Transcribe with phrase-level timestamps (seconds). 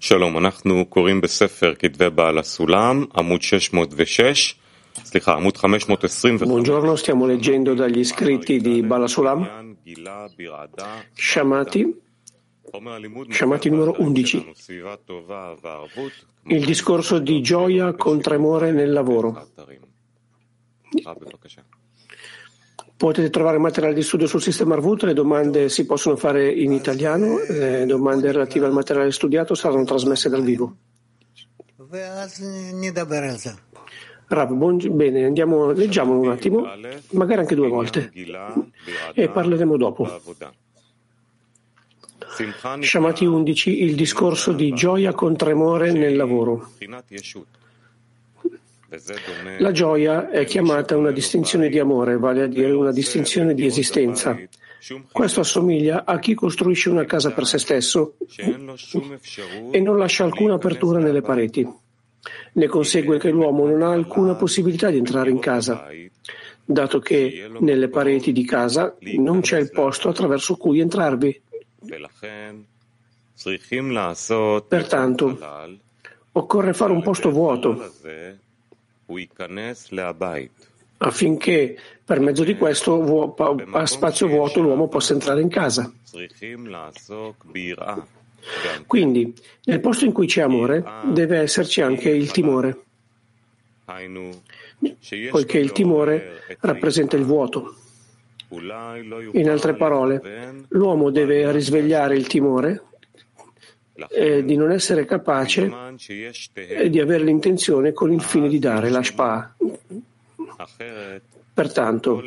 [0.00, 4.54] שלום, אנחנו קוראים בספר כתבי בעל הסולם, עמוד 606,
[5.04, 6.42] סליחה, עמוד 525.
[6.48, 9.76] Buongiorno, stiamo leggendo dagli scritti di Balasulam,
[11.14, 11.82] Shamati,
[13.30, 14.52] Shamati numero 11,
[16.46, 19.28] il discorso di gioia con tremore nel lavoro.
[22.97, 27.37] Potete trovare materiale di studio sul sistema Arvut, le domande si possono fare in italiano,
[27.47, 30.75] le domande relative al materiale studiato saranno trasmesse dal vivo.
[34.29, 34.87] Rav, buong...
[34.89, 36.65] bene, andiamo, leggiamolo un attimo,
[37.11, 38.11] magari anche due volte,
[39.13, 40.09] e parleremo dopo.
[42.81, 46.71] Shamati 11, il discorso di gioia con tremore nel lavoro.
[49.59, 54.37] La gioia è chiamata una distinzione di amore, vale a dire una distinzione di esistenza.
[55.11, 58.15] Questo assomiglia a chi costruisce una casa per se stesso
[59.71, 61.67] e non lascia alcuna apertura nelle pareti.
[62.53, 65.87] Ne consegue che l'uomo non ha alcuna possibilità di entrare in casa,
[66.63, 71.41] dato che nelle pareti di casa non c'è il posto attraverso cui entrarvi.
[74.67, 75.37] Pertanto,
[76.31, 77.91] occorre fare un posto vuoto
[80.97, 83.35] affinché per mezzo di questo
[83.71, 85.91] a spazio vuoto l'uomo possa entrare in casa.
[88.85, 89.33] Quindi,
[89.65, 92.83] nel posto in cui c'è amore, deve esserci anche il timore,
[95.29, 97.75] poiché il timore rappresenta il vuoto.
[99.33, 102.83] In altre parole, l'uomo deve risvegliare il timore
[104.09, 105.71] eh, di non essere capace
[106.87, 109.55] di avere l'intenzione con il fine di dare la shpa.
[111.53, 112.23] Pertanto,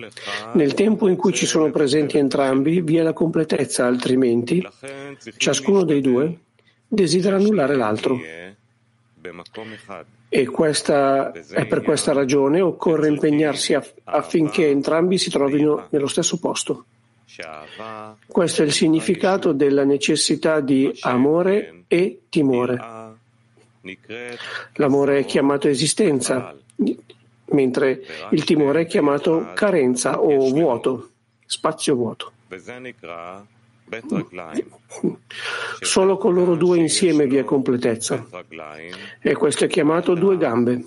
[0.54, 4.66] nel tempo in cui ci sono presenti entrambi, vi è la completezza, altrimenti
[5.36, 6.38] ciascuno dei due
[6.88, 8.18] desidera annullare l'altro.
[10.28, 16.86] E questa, è per questa ragione occorre impegnarsi affinché entrambi si trovino nello stesso posto.
[18.26, 22.78] Questo è il significato della necessità di amore e timore.
[24.74, 26.54] L'amore è chiamato esistenza,
[27.46, 31.10] mentre il timore è chiamato carenza o vuoto,
[31.46, 32.32] spazio vuoto.
[35.80, 38.26] Solo con loro due insieme vi è completezza.
[39.20, 40.84] E questo è chiamato due gambe.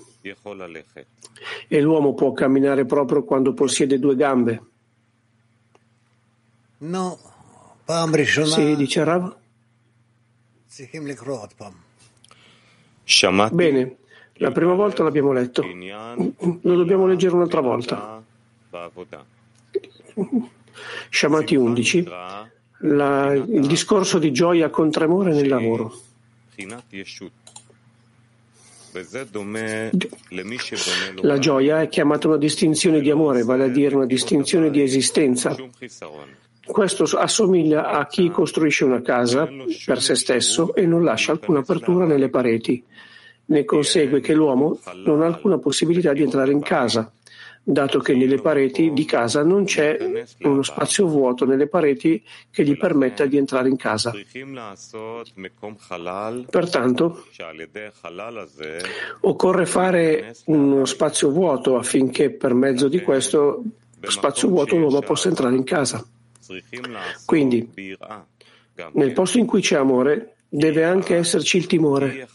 [1.68, 4.62] E l'uomo può camminare proprio quando possiede due gambe.
[6.84, 7.18] No,
[8.54, 9.36] Sì, dice Rav.
[13.54, 13.96] Bene,
[14.34, 15.62] la prima volta l'abbiamo letto.
[16.62, 18.22] Lo dobbiamo leggere un'altra volta.
[21.10, 22.02] Shamati 11,
[22.78, 25.96] la, il discorso di gioia con tremore nel lavoro.
[31.22, 35.54] La gioia è chiamata una distinzione di amore, vale a dire una distinzione di esistenza.
[36.66, 39.48] Questo assomiglia a chi costruisce una casa
[39.84, 42.82] per se stesso e non lascia alcuna apertura nelle pareti.
[43.46, 47.12] Ne consegue che l'uomo non ha alcuna possibilità di entrare in casa,
[47.62, 52.76] dato che nelle pareti di casa non c'è uno spazio vuoto nelle pareti che gli
[52.76, 54.12] permetta di entrare in casa.
[56.50, 57.26] Pertanto,
[59.20, 63.62] occorre fare uno spazio vuoto affinché per mezzo di questo
[64.06, 66.06] spazio vuoto l'uomo possa entrare in casa.
[67.24, 67.70] Quindi,
[68.92, 72.28] nel posto in cui c'è amore, deve anche esserci il timore,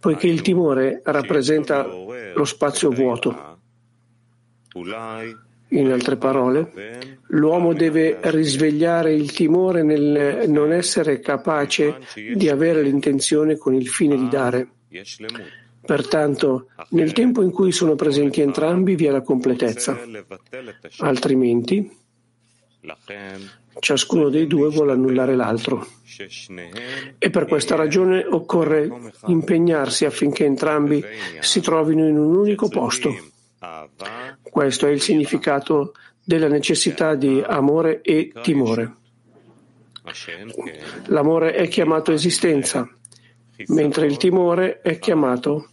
[0.00, 3.56] poiché il timore rappresenta lo spazio vuoto.
[5.70, 6.72] In altre parole,
[7.28, 14.16] l'uomo deve risvegliare il timore nel non essere capace di avere l'intenzione con il fine
[14.16, 14.68] di dare.
[15.84, 19.98] Pertanto, nel tempo in cui sono presenti entrambi vi è la completezza.
[20.98, 21.90] Altrimenti,
[23.80, 25.86] ciascuno dei due vuole annullare l'altro.
[27.18, 28.90] E per questa ragione occorre
[29.26, 31.04] impegnarsi affinché entrambi
[31.40, 33.14] si trovino in un unico posto.
[34.42, 35.94] Questo è il significato
[36.24, 38.96] della necessità di amore e timore.
[41.06, 42.88] L'amore è chiamato esistenza,
[43.68, 45.70] mentre il timore è chiamato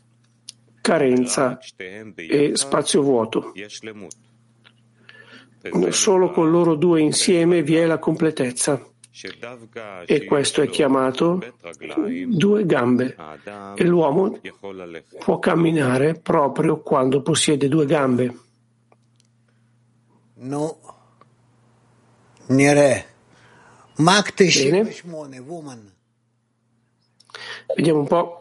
[0.82, 1.58] carenza
[2.16, 3.52] e spazio vuoto.
[5.90, 8.80] Solo con loro due insieme vi è la completezza.
[10.06, 11.40] E questo è chiamato
[12.28, 13.16] due gambe.
[13.76, 14.40] E l'uomo
[15.20, 18.40] può camminare proprio quando possiede due gambe.
[20.36, 20.80] No.
[22.48, 23.14] Nere.
[23.96, 24.84] Mak Bene.
[24.84, 25.94] 98 woman.
[27.76, 28.38] Vediamo un po'.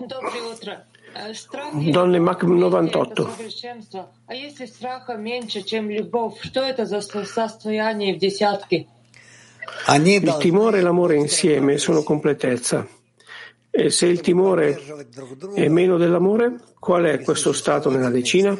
[1.90, 3.36] Donne Mac 98.
[9.86, 12.86] Il timore e l'amore insieme sono completezza.
[13.70, 14.80] E se il timore
[15.54, 18.56] è meno dell'amore, qual è questo stato nella decina?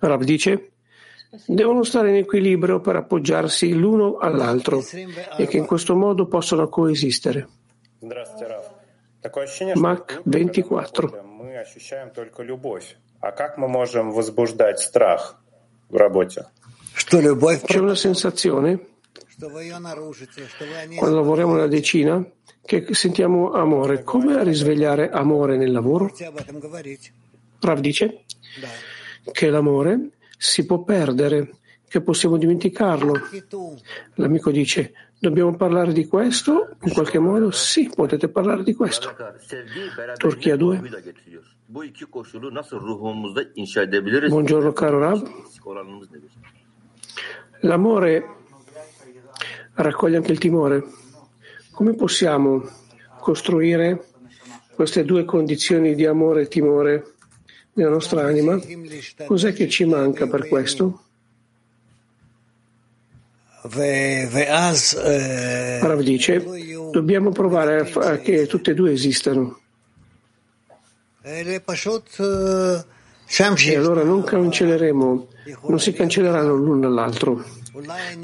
[0.00, 0.72] Rav dice,
[1.46, 4.82] devono stare in equilibrio per appoggiarsi l'uno all'altro
[5.36, 7.48] e che in questo modo possono coesistere.
[9.74, 11.08] Mac 24.
[17.66, 18.86] C'è una sensazione
[20.96, 22.24] quando lavoriamo nella decina
[22.64, 24.02] che sentiamo amore.
[24.02, 26.12] Come risvegliare amore nel lavoro?
[27.60, 28.24] Rav dice
[29.32, 31.59] che l'amore si può perdere,
[31.90, 33.14] che possiamo dimenticarlo.
[34.14, 36.76] L'amico dice, dobbiamo parlare di questo?
[36.84, 39.12] In qualche modo sì, potete parlare di questo.
[40.16, 40.82] Turchia 2.
[44.28, 45.28] Buongiorno caro Rav.
[47.62, 48.36] L'amore
[49.74, 50.84] raccoglie anche il timore.
[51.72, 52.62] Come possiamo
[53.18, 54.06] costruire
[54.76, 57.14] queste due condizioni di amore e timore
[57.72, 58.60] nella nostra anima?
[59.26, 61.06] Cos'è che ci manca per questo?
[65.80, 66.44] Rav dice,
[66.90, 69.58] dobbiamo provare a, che tutte e due esistano.
[71.22, 71.62] E
[73.76, 75.28] allora non cancelleremo,
[75.68, 77.44] non si cancelleranno l'uno dall'altro,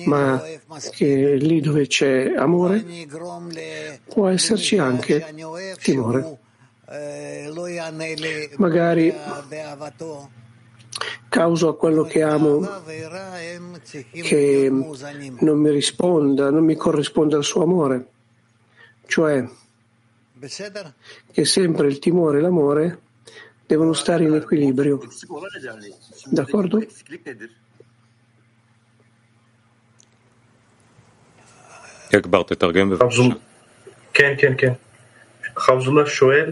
[0.06, 0.42] ma
[0.90, 2.84] che lì dove c'è amore
[4.08, 5.24] può esserci anche
[5.80, 6.38] timore.
[8.56, 9.14] Magari
[11.29, 12.59] causo a quello che amo
[14.11, 14.69] che
[15.39, 18.07] non mi risponda, non mi corrisponde al suo amore,
[19.07, 19.47] cioè
[21.31, 22.99] che sempre il timore e l'amore
[23.65, 24.99] devono stare in equilibrio.
[26.29, 26.79] D'accordo?
[34.13, 34.73] כן, כן, כן.
[35.55, 36.51] חבזולה שואל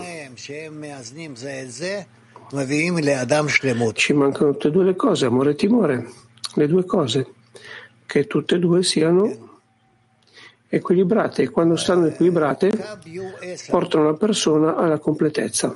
[3.93, 6.09] Ci mancano tutte e due le cose, amore e timore,
[6.53, 7.33] le due cose,
[8.05, 9.53] che tutte e due siano
[10.67, 12.71] equilibrate e quando stanno equilibrate
[13.67, 15.73] portano la persona alla completezza.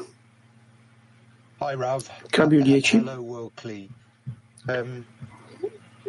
[2.29, 3.03] Cambio 10.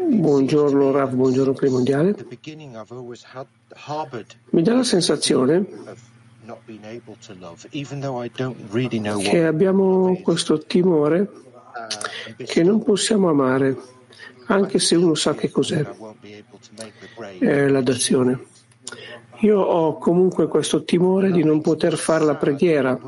[0.09, 2.17] Buongiorno Rav, buongiorno Cli Mondiale.
[4.51, 5.67] Mi dà la sensazione
[9.23, 13.77] che abbiamo questo timore uh, che non possiamo amare,
[14.47, 15.85] anche se uno sa che cos'è
[17.39, 18.47] è l'adozione.
[19.41, 22.99] Io ho comunque questo timore di non poter fare la preghiera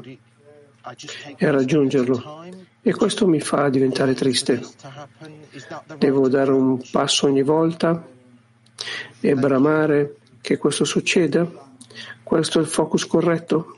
[1.36, 2.61] e raggiungerlo.
[2.84, 4.60] E questo mi fa diventare triste.
[5.98, 8.04] Devo dare un passo ogni volta
[9.20, 11.48] e bramare che questo succeda?
[12.24, 13.76] Questo è il focus corretto?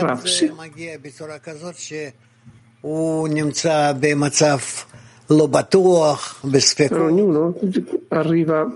[0.00, 0.52] Rav, sì.
[6.94, 7.58] Per ognuno
[8.08, 8.72] arriva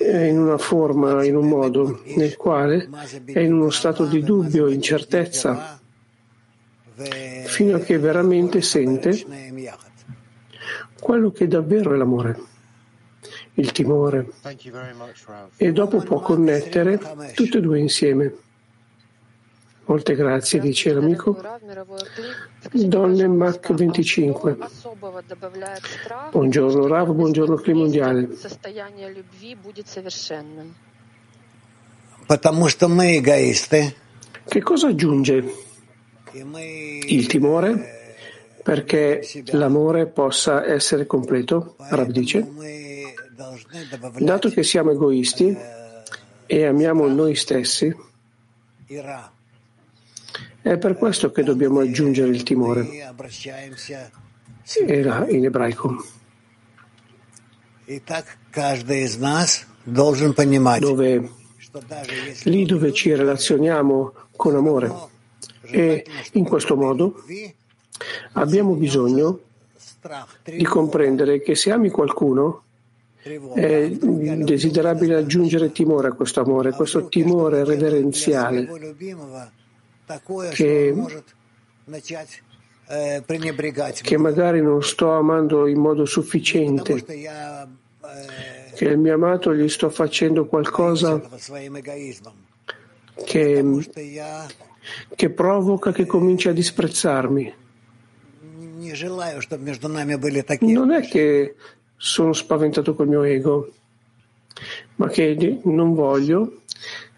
[0.00, 2.88] in una forma, in un modo nel quale
[3.24, 5.80] è in uno stato di dubbio, incertezza,
[7.46, 9.12] fino a che veramente sente
[11.00, 12.40] quello che davvero è l'amore,
[13.54, 14.28] il timore,
[15.56, 16.98] e dopo può connettere
[17.34, 18.34] tutte e due insieme.
[19.86, 21.38] Molte grazie, dice l'amico.
[22.72, 24.56] Donne Mac 25.
[26.30, 28.30] Buongiorno Rav, buongiorno Clima Mondiale.
[34.46, 35.63] Che cosa aggiunge?
[37.06, 38.02] Il timore
[38.64, 39.20] perché
[39.52, 42.50] l'amore possa essere completo, Rav dice.
[44.18, 45.54] Dato che siamo egoisti
[46.46, 47.94] e amiamo noi stessi,
[50.62, 52.88] è per questo che dobbiamo aggiungere il timore.
[54.86, 56.04] Era in ebraico.
[60.86, 61.30] Dove,
[62.44, 65.12] lì dove ci relazioniamo con amore.
[65.66, 67.22] E in questo modo
[68.32, 69.40] abbiamo bisogno
[70.44, 72.62] di comprendere che se ami qualcuno
[73.54, 78.68] è desiderabile aggiungere timore a questo amore, questo timore reverenziale
[80.50, 80.94] che,
[84.02, 87.02] che magari non sto amando in modo sufficiente,
[88.74, 91.18] che il mio amato gli sto facendo qualcosa
[93.24, 93.64] che,
[95.14, 97.54] che provoca che comincia a disprezzarmi.
[100.72, 101.54] Non è che
[101.96, 103.72] sono spaventato col mio ego,
[104.96, 106.60] ma che non voglio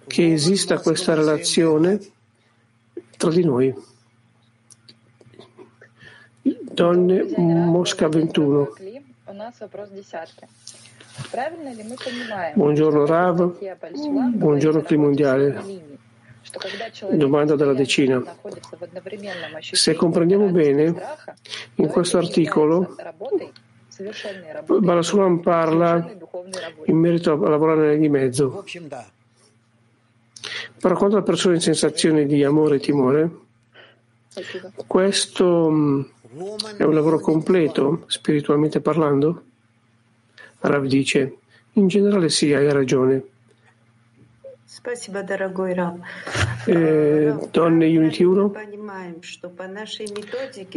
[0.06, 1.98] che esista questa relazione
[3.16, 3.74] tra di noi.
[6.42, 8.72] Donne Mosca 21.
[12.54, 13.58] Buongiorno Rav,
[14.34, 16.04] buongiorno Climondiale.
[17.10, 18.22] Domanda della decina.
[19.60, 20.94] Se comprendiamo bene,
[21.76, 22.94] in questo articolo
[24.66, 26.06] Balasulam parla
[26.84, 28.64] in merito a lavorare di mezzo.
[30.78, 33.30] Però quando la persona è in sensazione di amore e timore,
[34.86, 35.68] questo
[36.76, 39.42] è un lavoro completo, spiritualmente parlando?
[40.60, 41.38] Rav dice,
[41.72, 43.24] in generale sì, hai ragione.
[46.66, 48.52] Eh, donne Unity 1,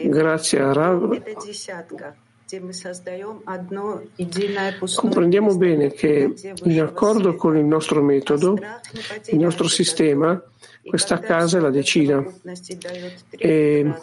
[0.10, 1.22] grazie a Rav.
[4.96, 8.58] Comprendiamo bene che in accordo con il nostro metodo,
[9.28, 10.42] il nostro sistema,
[10.84, 12.26] questa casa è la decina.
[13.38, 13.94] E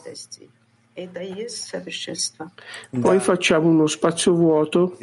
[3.00, 4.96] poi facciamo uno spazio vuoto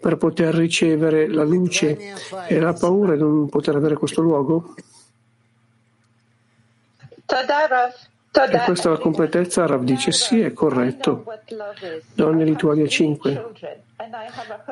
[0.00, 2.14] per poter ricevere la luce
[2.46, 4.74] e la paura di non poter avere questo luogo?
[8.32, 11.24] E questa è la completezza, Rav dice sì, è corretto.
[12.14, 13.52] Donne Lituania 5.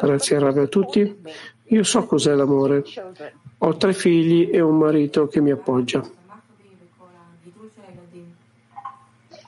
[0.00, 1.22] Grazie Rav a tutti.
[1.64, 2.84] Io so cos'è l'amore.
[3.58, 6.02] Ho tre figli e un marito che mi appoggia.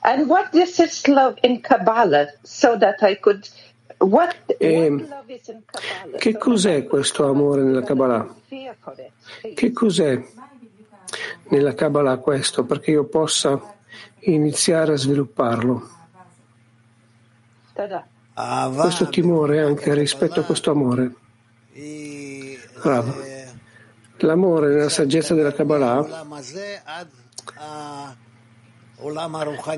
[0.03, 3.47] And what this is love in Kabbalah, so that I could
[4.01, 8.35] What, what che cos'è questo amore nella Kabbalah?
[9.53, 10.23] Che cos'è
[11.49, 13.75] nella Kabbalah questo perché io possa
[14.21, 15.89] iniziare a svilupparlo.
[18.75, 21.15] Questo timore anche rispetto a questo amore.
[22.81, 23.13] Bravo.
[24.17, 26.25] L'amore nella saggezza della Kabbalah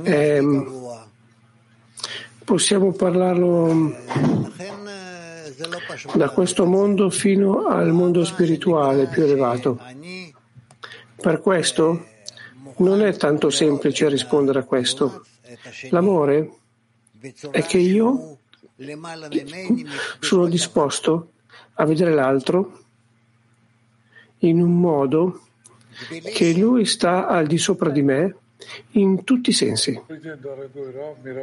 [0.04, 0.40] è,
[2.44, 3.96] possiamo parlarlo
[6.16, 9.80] da questo mondo fino al mondo spirituale più elevato.
[11.16, 12.06] Per questo
[12.78, 15.26] non è tanto semplice rispondere a questo.
[15.90, 16.58] L'amore
[17.52, 18.38] è che io
[20.20, 21.32] sono disposto
[21.76, 22.80] a vedere l'altro
[24.40, 25.42] in un modo
[26.34, 28.36] che lui sta al di sopra di me
[28.92, 30.02] in tutti i sensi.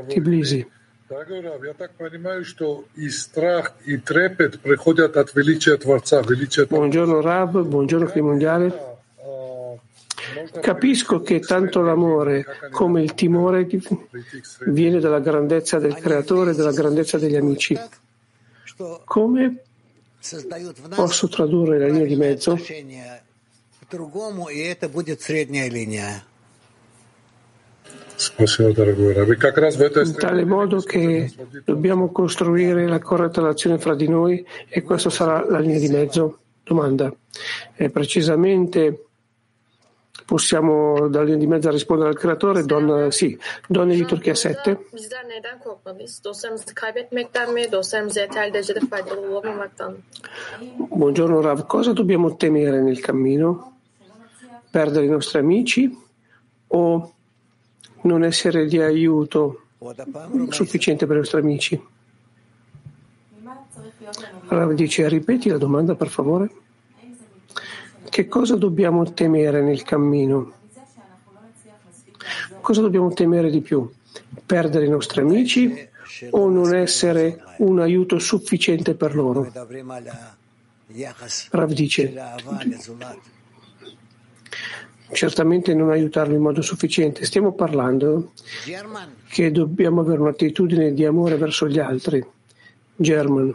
[0.08, 0.78] Tiblisi.
[6.68, 8.98] Buongiorno Rab, buongiorno Climondiale.
[10.60, 13.66] Capisco che tanto l'amore come il timore
[14.66, 17.76] viene dalla grandezza del creatore e dalla grandezza degli amici.
[19.04, 19.62] Come
[20.94, 22.56] posso tradurre la linea di mezzo?
[30.02, 31.32] In tale modo che
[31.64, 36.38] dobbiamo costruire la corretta relazione fra di noi e questa sarà la linea di mezzo.
[36.62, 37.12] Domanda.
[37.74, 39.10] È precisamente
[40.30, 43.36] Possiamo dalla linea di mezzo rispondere al creatore, donna, sì,
[43.66, 44.78] donne di Turchia 7.
[50.76, 53.78] Buongiorno Rav, cosa dobbiamo temere nel cammino?
[54.70, 55.98] Perdere i nostri amici
[56.68, 57.14] o
[58.02, 59.66] non essere di aiuto
[60.48, 61.82] sufficiente per i nostri amici?
[64.48, 66.50] Rav dice, ripeti la domanda per favore.
[68.08, 70.52] Che cosa dobbiamo temere nel cammino?
[72.60, 73.88] Cosa dobbiamo temere di più?
[74.44, 75.88] Perdere i nostri amici
[76.30, 79.50] o non essere un aiuto sufficiente per loro?
[81.50, 82.12] Rav dice,
[85.12, 87.24] certamente non aiutarlo in modo sufficiente.
[87.24, 88.32] Stiamo parlando
[89.28, 92.24] che dobbiamo avere un'attitudine di amore verso gli altri.
[92.96, 93.54] German.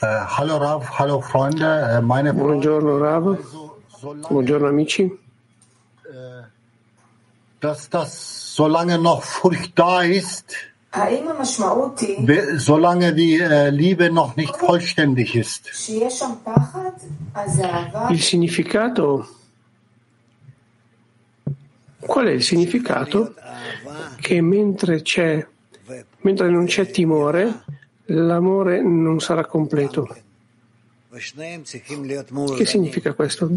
[0.00, 0.06] Uh,
[0.38, 1.98] hallo Rav, hallo Freunde.
[1.98, 3.38] Uh, meine Buongiorno Rav,
[4.28, 5.02] buongiorno amici.
[5.02, 6.44] Uh,
[7.58, 10.54] dass das solange noch Furcht da ist,
[12.58, 13.38] solange die
[13.70, 15.70] Liebe noch nicht vollständig ist.
[18.10, 19.26] Il significato
[22.06, 23.34] Qual è il significato?
[24.20, 25.02] Che mentre,
[26.20, 27.64] mentre non c'è timore,
[28.06, 30.14] l'amore non sarà completo.
[32.56, 33.50] Che significa questo?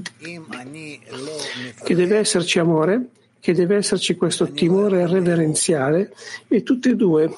[1.83, 6.13] Che deve esserci amore, che deve esserci questo timore reverenziale
[6.47, 7.29] e tutti e due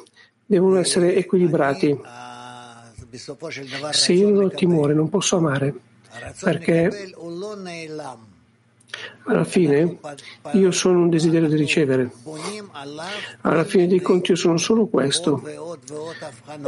[0.46, 1.98] devono essere equilibrati.
[3.92, 5.74] Se io non ho timore non posso amare,
[6.40, 7.12] perché
[9.26, 9.98] alla fine
[10.54, 12.12] io sono un desiderio di ricevere.
[13.42, 15.42] Alla fine dei conti io sono solo questo.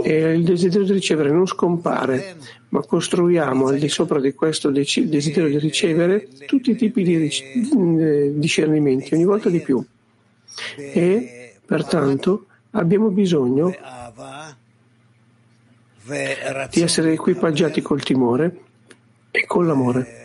[0.03, 2.37] E il desiderio di ricevere non scompare,
[2.69, 8.31] ma costruiamo al di sopra di questo desiderio di ricevere tutti i tipi di eh,
[8.35, 9.83] discernimenti, ogni volta di più.
[10.75, 13.73] E pertanto abbiamo bisogno
[16.69, 18.59] di essere equipaggiati col timore
[19.31, 20.20] e con l'amore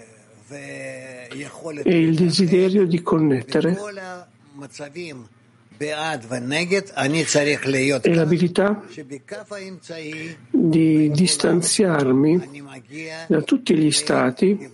[1.83, 3.77] e il desiderio di connettere
[8.03, 8.83] e l'abilità
[10.51, 12.65] di distanziarmi
[13.27, 14.71] da tutti gli stati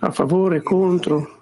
[0.00, 1.40] a favore e contro.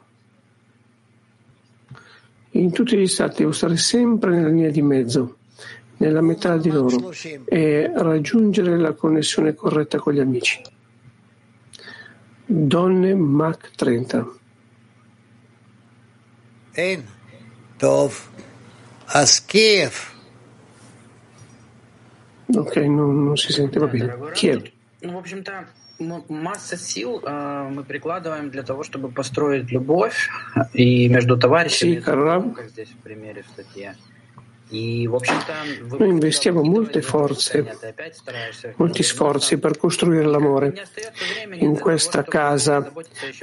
[2.50, 5.36] In tutti gli stati devo stare sempre nella linea di mezzo,
[5.96, 7.12] nella metà di loro
[7.46, 10.60] e raggiungere la connessione corretta con gli amici.
[12.50, 14.26] Donne Mac 30.
[16.74, 17.02] Эн.
[17.78, 18.28] Тов.
[19.06, 20.12] Аскиев.
[22.48, 24.16] Ok, non, non si sentiva bene.
[24.34, 24.72] Kiev.
[25.02, 25.68] Ну, в общем-то,
[26.28, 32.68] масса сил э, мы прикладываем для того, чтобы построить любовь а, и между товарищами, как
[32.68, 33.94] здесь в примере в статье.
[34.70, 37.76] Noi investiamo molte forze,
[38.76, 40.74] molti sforzi per costruire l'amore
[41.54, 42.92] in questa casa,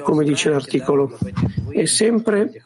[0.01, 1.17] come dice l'articolo,
[1.71, 2.63] e sempre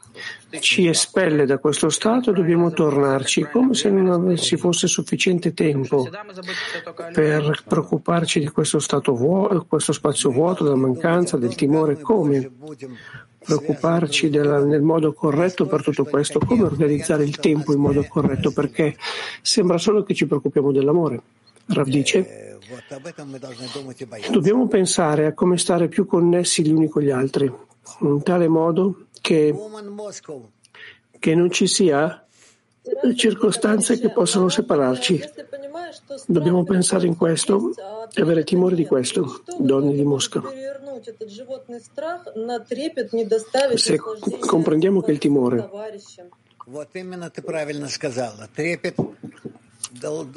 [0.60, 6.08] ci espelle da questo stato e dobbiamo tornarci, come se non ci fosse sufficiente tempo
[7.14, 12.52] per preoccuparci di questo, stato vuoto, questo spazio vuoto, della mancanza, del timore, come
[13.44, 18.52] preoccuparci della, nel modo corretto per tutto questo, come organizzare il tempo in modo corretto,
[18.52, 18.96] perché
[19.42, 21.22] sembra solo che ci preoccupiamo dell'amore.
[21.68, 22.58] Rav dice,
[24.32, 27.52] dobbiamo pensare a come stare più connessi gli uni con gli altri,
[28.02, 29.54] in tale modo che,
[31.20, 32.26] che non ci sia
[33.16, 35.22] circostanze che possano separarci.
[36.26, 37.74] Dobbiamo pensare in questo
[38.14, 40.42] e avere timore di questo, donne di Mosca.
[43.76, 44.00] Se
[44.40, 45.70] comprendiamo che il timore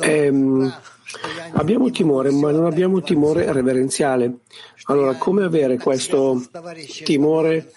[0.00, 0.32] eh,
[1.52, 4.38] abbiamo timore, ma non abbiamo timore reverenziale.
[4.86, 6.42] Allora, come avere questo
[7.04, 7.72] timore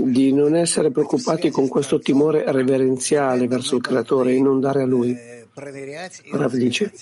[0.00, 4.86] di non essere preoccupati con questo timore reverenziale verso il Creatore e non dare a
[4.86, 5.16] Lui?
[6.32, 6.92] Rav dice,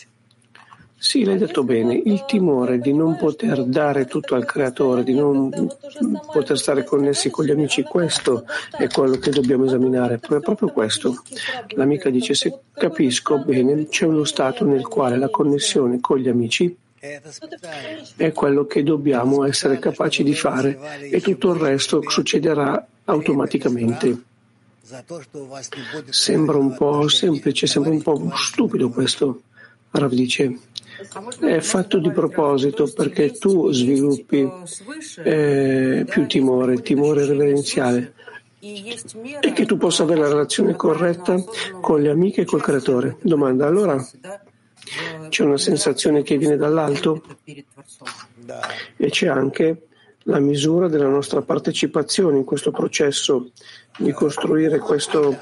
[0.99, 5.51] sì, l'hai detto bene, il timore di non poter dare tutto al creatore, di non
[6.33, 8.45] poter stare connessi con gli amici, questo
[8.77, 11.23] è quello che dobbiamo esaminare, è proprio questo.
[11.75, 16.75] L'amica dice, se capisco bene, c'è uno stato nel quale la connessione con gli amici
[18.17, 24.23] è quello che dobbiamo essere capaci di fare e tutto il resto succederà automaticamente.
[26.09, 29.43] Sembra un po' semplice, sembra un po' stupido questo.
[29.91, 30.59] Rav dice,
[31.41, 34.49] è fatto di proposito perché tu sviluppi
[35.25, 38.15] eh, più timore, timore reverenziale
[38.61, 41.37] e che tu possa avere la relazione corretta
[41.81, 43.17] con le amiche e col creatore.
[43.23, 44.05] Domanda, allora
[45.29, 47.23] c'è una sensazione che viene dall'alto
[48.97, 49.87] e c'è anche
[50.29, 53.51] la misura della nostra partecipazione in questo processo
[53.99, 55.37] di costruire questo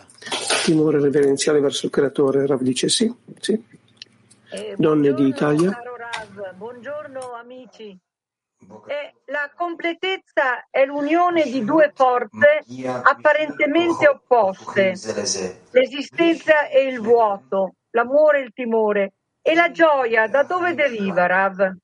[0.65, 2.47] timore reverenziale verso il creatore.
[2.47, 3.63] Rav dice sì, sì.
[4.54, 5.78] Eh, Donne d'Italia.
[6.56, 7.98] Buongiorno amici.
[8.88, 12.64] Eh, la completezza è l'unione di due forze
[13.04, 14.96] apparentemente opposte,
[15.72, 19.14] l'esistenza e il vuoto, l'amore e il timore.
[19.42, 21.76] E la gioia da dove deriva, Rav?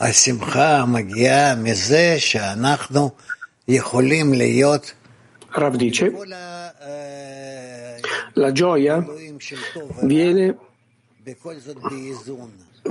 [0.00, 3.10] השמחה מגיעה מזה שאנחנו
[3.68, 4.92] יכולים להיות
[5.54, 6.06] Rav dice
[8.37, 9.05] la gioia
[10.01, 10.57] viene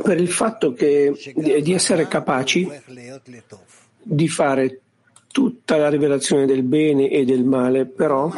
[0.03, 2.69] per il fatto che, di essere capaci
[4.03, 4.81] di fare
[5.33, 8.33] tutta la rivelazione del bene e del male, però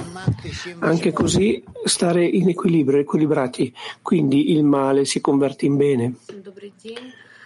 [0.80, 6.14] anche così stare in equilibrio, equilibrati, quindi il male si converte in bene.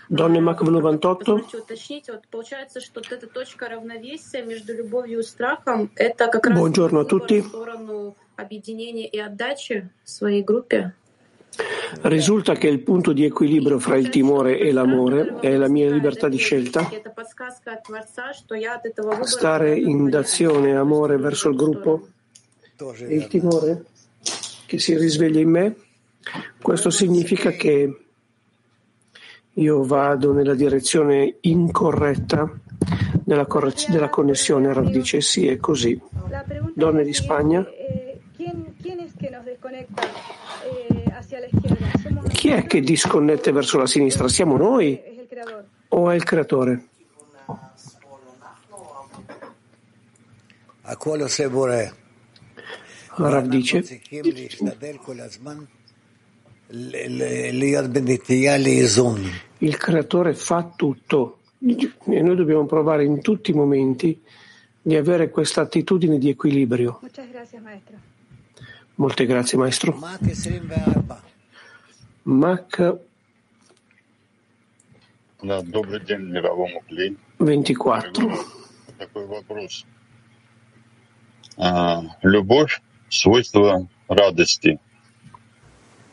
[0.06, 1.44] Donne Mac 98.
[6.50, 7.50] Buongiorno a tutti.
[12.02, 16.28] Risulta che il punto di equilibrio fra il timore e l'amore è la mia libertà
[16.28, 16.88] di scelta.
[19.22, 22.08] Stare in dazione e amore verso il gruppo
[22.76, 23.84] e il timore
[24.66, 25.76] che si risveglia in me.
[26.60, 28.01] Questo significa che
[29.54, 32.50] io vado nella direzione incorretta
[33.24, 34.72] della, correz- della connessione.
[34.72, 36.00] Rav dice sì, è così.
[36.74, 37.66] Donne di Spagna.
[42.32, 44.28] Chi è che disconnette verso la sinistra?
[44.28, 45.00] Siamo noi
[45.88, 46.86] o è il creatore?
[53.14, 53.82] Rav dice
[59.59, 64.21] il creatore fa tutto e noi dobbiamo provare in tutti i momenti
[64.81, 66.99] di avere questa attitudine di equilibrio.
[68.95, 69.99] Molte grazie maestro.
[72.23, 72.97] Mac
[77.37, 78.45] 24.
[82.21, 84.79] Любовь – свойство радости.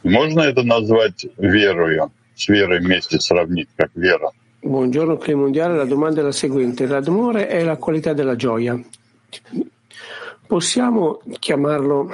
[0.03, 2.11] Можно это назвать верою?
[2.35, 4.31] С верой вместе сравнить, как вера?
[4.61, 6.87] Buongiorno Clima Mondiale, la domanda è la seguente.
[6.87, 8.79] L'amore è la qualità della gioia.
[10.47, 12.11] Possiamo chiamarlo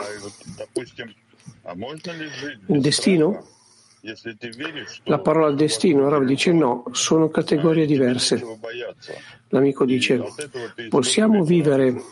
[2.67, 3.47] il destino?
[5.05, 8.43] La parola destino, Rav dice no, sono categorie diverse.
[9.49, 10.23] L'amico dice,
[10.89, 12.03] possiamo vivere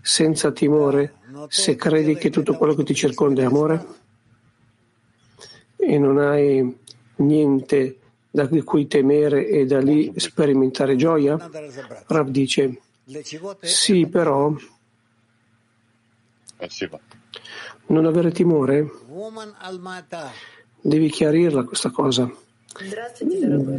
[0.00, 1.14] senza timore
[1.48, 3.84] se credi che tutto quello che ti circonda è amore?
[5.83, 6.77] E non hai
[7.15, 7.97] niente
[8.29, 11.37] da cui temere e da lì sperimentare gioia?
[12.07, 12.79] Rav dice,
[13.61, 14.53] sì, però
[17.87, 18.89] non avere timore?
[20.79, 22.31] Devi chiarirla questa cosa.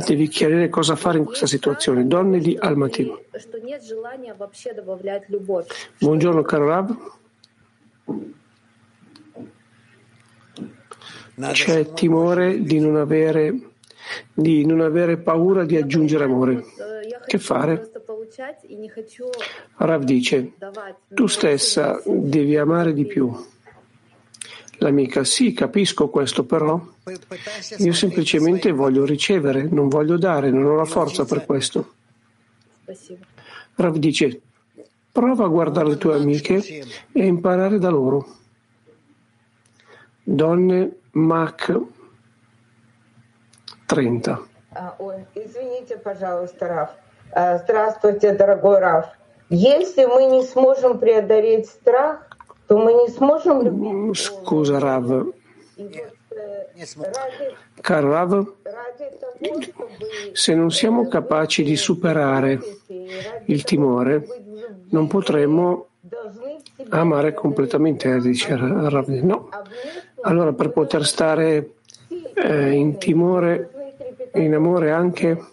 [0.04, 2.06] Devi chiarire cosa fare in questa situazione.
[2.06, 3.10] Donne di Almaty.
[5.98, 6.96] Buongiorno caro Rav.
[11.34, 13.58] C'è timore di non avere,
[14.32, 16.64] di non avere paura di aggiungere amore.
[17.26, 17.90] Che fare?
[19.76, 20.52] Rav dice,
[21.08, 23.32] tu stessa devi amare di più.
[24.78, 26.80] L'amica, sì, capisco questo, però
[27.78, 31.94] io semplicemente voglio ricevere, non voglio dare, non ho la forza per questo.
[33.76, 34.40] Rav dice,
[35.10, 38.36] prova a guardare le tue amiche e imparare da loro.
[40.24, 41.69] Donne Mac
[43.87, 44.37] 30.
[44.99, 46.89] Ой, извините, пожалуйста, Раф.
[47.63, 49.05] Здравствуйте, дорогой Раф.
[49.49, 52.27] Если мы не сможем преодолеть страх,
[52.67, 54.13] то мы не сможем...
[54.13, 55.33] Scusa Rav.
[57.81, 58.53] Caro Rav,
[60.33, 62.59] se non siamo capaci di superare
[63.45, 64.27] il timore,
[64.91, 65.87] non potremo
[66.90, 69.08] amare completamente, dice Rav.
[69.08, 69.48] No.
[70.22, 71.74] Allora per poter stare
[72.34, 73.94] eh, in timore,
[74.34, 75.44] in amore anche,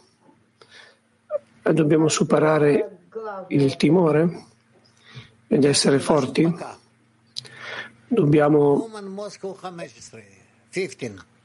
[1.62, 2.98] dobbiamo superare
[3.48, 4.46] il timore
[5.48, 6.56] ed essere forti?
[8.08, 8.89] Dobbiamo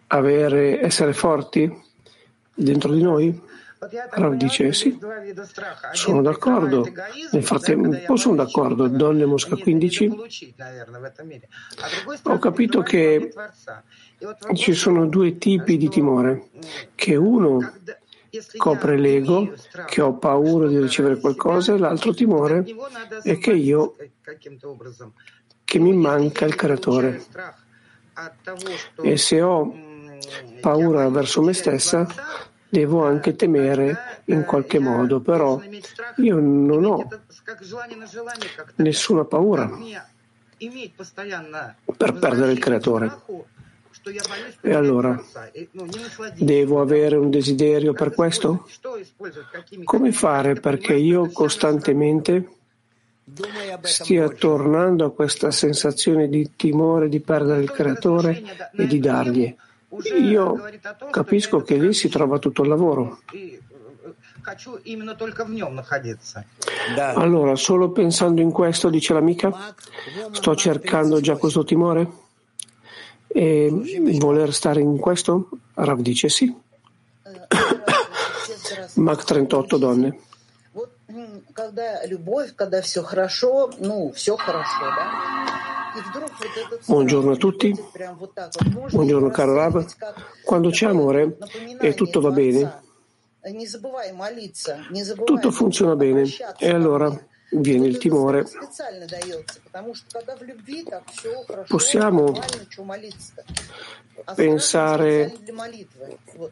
[0.08, 1.82] avere, essere forti
[2.54, 3.40] dentro di noi?
[4.10, 4.98] Rav dice sì,
[5.92, 6.86] sono d'accordo.
[7.32, 8.88] Nel frattempo sono d'accordo.
[8.88, 10.10] Donne Mosca 15.
[12.24, 13.32] Ho capito che
[14.54, 16.48] ci sono due tipi di timore,
[16.94, 17.72] che uno
[18.56, 19.52] copre l'ego,
[19.86, 22.64] che ho paura di ricevere qualcosa, e l'altro timore
[23.22, 23.96] è che io
[25.64, 27.24] che mi manca il creatore.
[29.02, 29.72] E se ho
[30.60, 32.06] paura verso me stessa,
[32.74, 35.60] devo anche temere in qualche modo, però
[36.16, 37.08] io non ho
[38.76, 39.70] nessuna paura
[41.96, 43.16] per perdere il creatore.
[44.60, 45.22] E allora,
[46.34, 48.66] devo avere un desiderio per questo?
[49.84, 52.48] Come fare perché io costantemente
[53.82, 58.42] stia tornando a questa sensazione di timore di perdere il creatore
[58.76, 59.56] e di dargli.
[60.20, 60.60] Io
[61.10, 63.20] capisco che lì si trova tutto il lavoro.
[67.14, 69.74] Allora, solo pensando in questo, dice l'amica,
[70.32, 72.22] sto cercando già questo timore?
[73.26, 75.48] E voler stare in questo?
[75.74, 76.54] Rav dice sì.
[78.94, 80.18] Mach 38 donne.
[86.86, 87.72] Buongiorno a tutti.
[88.90, 89.86] Buongiorno caro Rav.
[90.42, 91.36] Quando c'è amore
[91.80, 92.82] e tutto va bene,
[95.24, 96.24] tutto funziona bene
[96.58, 97.16] e allora
[97.50, 98.44] viene il timore.
[101.68, 102.32] Possiamo
[104.34, 105.32] pensare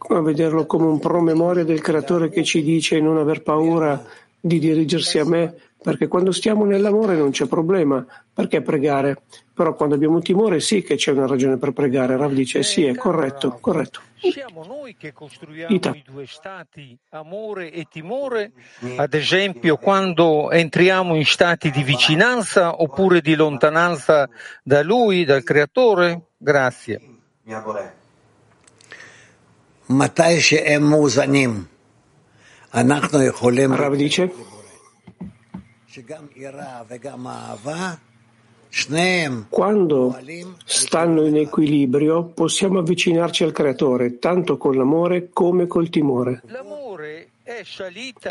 [0.09, 4.05] a vederlo come un promemoria del creatore che ci dice non aver paura
[4.45, 9.23] di dirigersi a me, perché quando stiamo nell'amore non c'è problema, perché pregare?
[9.55, 12.17] Però quando abbiamo timore sì che c'è una ragione per pregare.
[12.17, 14.01] Rav dice sì, è corretto, corretto.
[14.19, 15.91] Siamo noi che costruiamo Ita.
[15.91, 18.53] i due stati, amore e timore,
[18.97, 24.29] ad esempio quando entriamo in stati di vicinanza oppure di lontananza
[24.63, 26.23] da lui, dal creatore?
[26.37, 27.01] Grazie.
[33.75, 34.33] Rav dice
[39.51, 40.19] quando
[40.65, 46.41] stanno in equilibrio possiamo avvicinarci al creatore tanto con l'amore come col timore.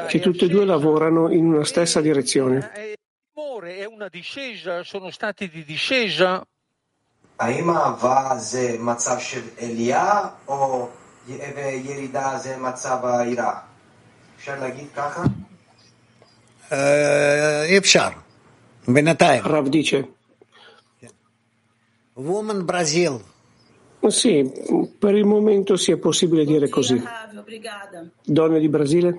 [0.07, 2.71] Che tutte e due lavorano in una stessa direzione.
[2.73, 2.97] Eh,
[3.35, 6.43] l'amore è una discesa sono stati di discesa?
[10.45, 10.91] O
[14.40, 15.22] אפשר להגיד ככה?
[17.68, 18.08] אי אפשר,
[18.88, 19.44] בינתיים.
[19.44, 20.08] Rav dice
[22.16, 23.20] Woman Brazil.
[24.08, 24.50] Sì,
[24.98, 27.02] per il momento sì, è possibile dire così.
[28.22, 29.18] Donne di Brasile?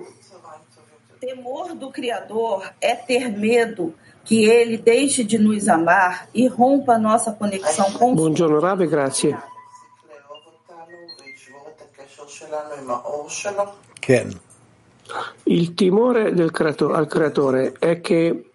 [1.19, 6.97] Temor do Criador é ter medo que ele deixe de nos amar e rompa a
[6.97, 9.35] nossa conexão com Buongiorno Rabe, grazie.
[15.44, 18.50] Il timore del creator, al creatore è che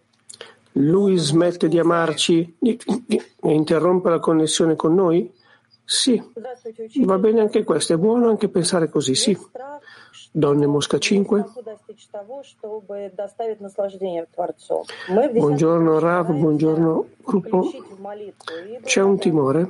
[0.73, 2.77] lui smette di amarci e
[3.41, 5.31] interrompe la connessione con noi?
[5.83, 6.21] Sì,
[7.03, 9.37] va bene anche questo, è buono anche pensare così, sì.
[10.31, 11.45] Donne Mosca 5.
[15.31, 17.71] Buongiorno Rav, buongiorno gruppo.
[18.83, 19.67] C'è un timore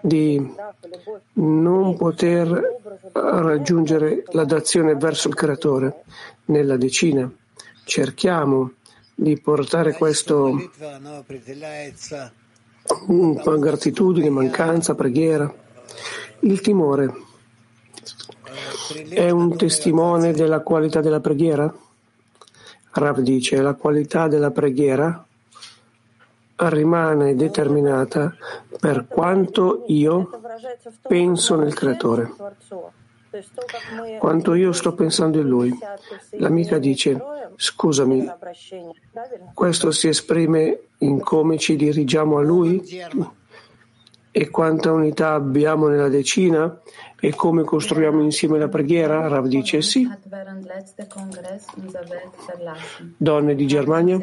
[0.00, 0.54] di
[1.34, 2.80] non poter
[3.12, 6.02] raggiungere la dazione verso il creatore
[6.46, 7.30] nella decina.
[7.84, 8.72] Cerchiamo
[9.14, 10.52] di portare questo
[13.58, 15.54] gratitudine, mancanza, preghiera.
[16.40, 17.14] Il timore
[19.08, 21.72] è un testimone della qualità della preghiera?
[22.92, 25.24] Rav dice, la qualità della preghiera
[26.56, 28.34] rimane determinata
[28.80, 30.30] per quanto io
[31.02, 32.32] penso nel creatore
[34.18, 35.76] quanto io sto pensando in lui.
[36.32, 37.18] L'amica dice,
[37.56, 38.30] scusami,
[39.52, 42.82] questo si esprime in come ci dirigiamo a lui?
[44.30, 46.78] E quanta unità abbiamo nella decina?
[47.18, 49.26] E come costruiamo insieme la preghiera?
[49.28, 50.08] Rav dice sì.
[53.16, 54.18] Donne di Germania?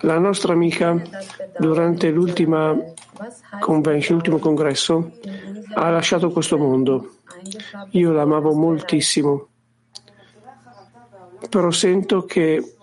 [0.00, 1.02] La nostra amica,
[1.58, 2.94] durante l'ultimo
[4.38, 5.12] congresso,
[5.72, 7.14] ha lasciato questo mondo.
[7.92, 9.48] Io l'amavo moltissimo,
[11.48, 12.75] però sento che,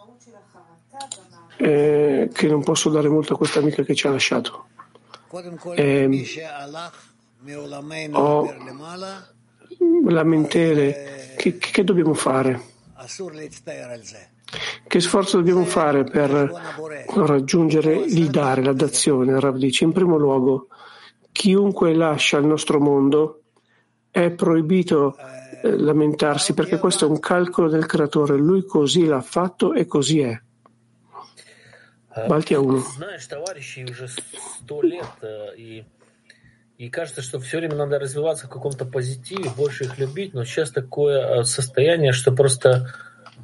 [1.58, 4.68] eh, che non posso dare molto a questa amica che ci ha lasciato.
[5.76, 6.08] Eh,
[8.12, 8.54] ho
[10.08, 11.34] lamentele.
[11.36, 12.62] Che, che dobbiamo fare?
[14.88, 16.30] Che sforzo dobbiamo fare per
[17.16, 19.40] raggiungere il dare, la dazione?
[19.40, 20.68] Rav dice, in primo luogo,
[21.32, 23.42] chiunque lascia il nostro mondo
[24.12, 25.16] è proibito
[25.64, 30.20] eh, lamentarsi perché questo è un calcolo del creatore, lui così l'ha fatto e così
[30.20, 30.40] è.
[32.28, 32.82] Balti a uno.
[36.78, 40.72] И кажется, что все время надо развиваться в каком-то позитиве, больше их любить, но сейчас
[40.72, 42.94] такое состояние, что просто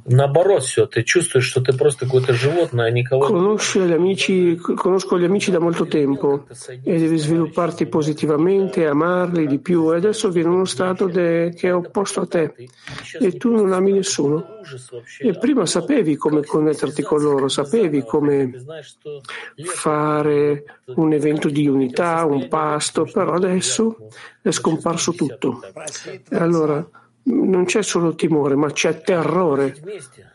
[0.09, 3.25] Naborot, все, ты чувствуешь, что ты просто какое-то животное, а никого...
[3.25, 6.45] Conosci gli amici, conosco gli amici da molto tempo
[6.83, 11.73] e devi svilupparti positivamente, amarli di più e adesso viene uno stato de, che è
[11.73, 12.53] opposto a te
[13.19, 14.59] e tu non ami nessuno.
[15.19, 18.63] E prima sapevi come connetterti con loro, sapevi come
[19.63, 20.63] fare
[20.95, 24.07] un evento di unità, un pasto, però adesso
[24.43, 25.61] è scomparso tutto.
[26.29, 26.87] E allora
[27.30, 29.74] non c'è solo timore, ma c'è terrore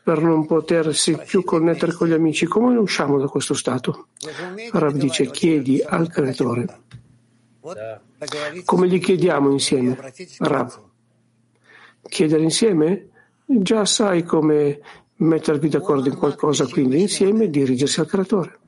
[0.04, 2.46] per non potersi più connettere con gli amici.
[2.46, 4.08] Come usciamo da questo stato?
[4.72, 6.80] Rav dice, chiedi al creatore.
[8.64, 9.98] Come gli chiediamo insieme?
[10.40, 10.80] Rav.
[12.08, 13.10] Chiedere insieme?
[13.46, 14.80] Già sai come
[15.18, 18.60] mettervi d'accordo in qualcosa, quindi insieme dirigersi al creatore.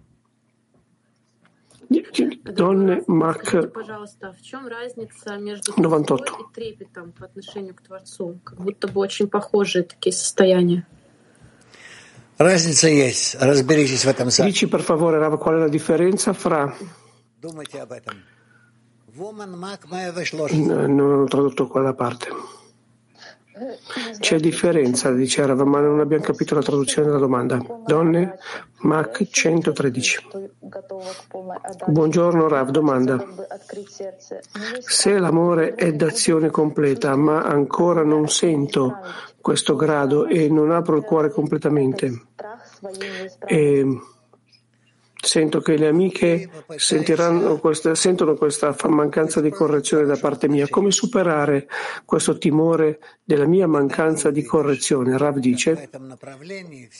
[2.53, 7.81] Дон Мак Скажите, э, пожалуйста, в чем разница между Новантоту и трепетом по отношению к
[7.81, 8.39] Творцу?
[8.43, 10.87] Как будто бы очень похожие такие состояния.
[12.37, 13.35] Разница есть.
[13.39, 14.49] Разберитесь в этом сами.
[14.49, 16.73] Dici, per favore, Rav, qual la fra...
[17.41, 18.15] Думайте об этом.
[19.17, 22.27] Woman, Mac, Maeve, Non ho tradotto quella parte.
[24.19, 27.59] C'è differenza, dice Rav, ma non abbiamo capito la traduzione della domanda.
[27.85, 28.37] Donne,
[28.81, 30.27] Mac 113.
[31.87, 33.25] Buongiorno Rav, domanda.
[34.79, 38.97] Se l'amore è d'azione completa, ma ancora non sento
[39.41, 42.25] questo grado e non apro il cuore completamente,
[43.45, 43.99] e
[45.27, 50.69] sento che le amiche sentiranno questa, sentono questa fa- mancanza di correzione da parte mia.
[50.69, 51.67] Come superare
[52.05, 55.17] questo timore della mia mancanza di correzione?
[55.17, 55.89] Rav dice,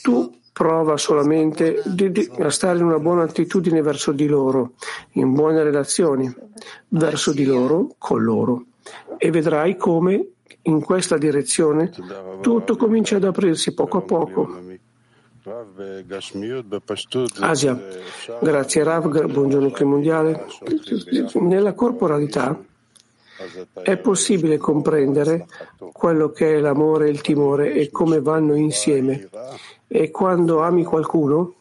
[0.02, 4.72] tu prova solamente di- di- a stare in una buona attitudine verso di loro,
[5.12, 6.30] in buone relazioni,
[6.88, 8.64] verso di loro, con loro,
[9.16, 10.26] e vedrai come
[10.62, 11.90] in questa direzione
[12.42, 14.58] tutto comincia ad aprirsi poco a poco.
[17.40, 17.80] Asia,
[18.38, 20.44] grazie Rav, buongiorno Clima Mondiale.
[21.40, 22.62] Nella corporalità
[23.80, 25.46] è possibile comprendere
[25.92, 29.30] quello che è l'amore e il timore e come vanno insieme.
[29.86, 31.54] E quando ami qualcuno,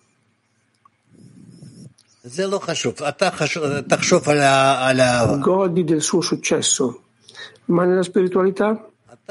[5.39, 7.04] godi del suo successo.
[7.65, 8.86] Ma nella spiritualità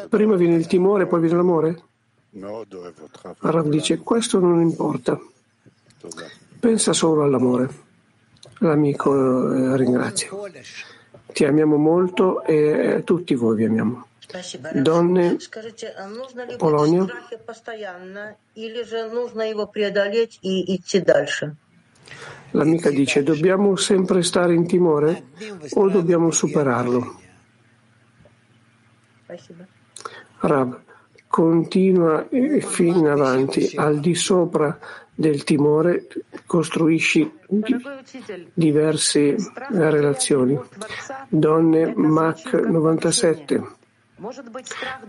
[0.08, 1.82] prima viene il timore, e poi viene l'amore?
[3.40, 5.18] Rav dice, questo non importa,
[6.60, 7.84] pensa solo all'amore.
[8.58, 10.30] L'amico eh, ringrazia.
[11.32, 14.06] Ti amiamo molto e eh, tutti voi vi amiamo.
[14.74, 15.36] Donne,
[16.56, 17.06] Polonia.
[22.50, 25.26] L'amica dice, dobbiamo sempre stare in timore
[25.74, 27.20] o dobbiamo superarlo?
[30.38, 30.80] Rab,
[31.36, 34.78] Continua eh, fino in avanti, al di sopra
[35.14, 36.06] del timore
[36.46, 37.76] costruisci di-
[38.54, 39.36] diverse
[39.68, 40.58] relazioni.
[41.28, 43.62] Donne Mac 97.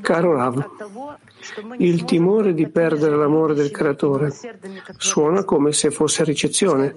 [0.02, 0.70] Caro Rav,
[1.78, 4.34] il timore di perdere l'amore del creatore
[4.98, 6.94] suona come se fosse ricezione.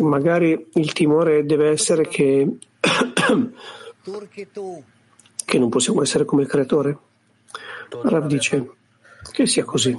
[0.00, 2.58] Magari il timore deve essere che,
[5.46, 6.98] che non possiamo essere come il creatore.
[7.90, 8.70] Rav dice
[9.32, 9.96] che sia così.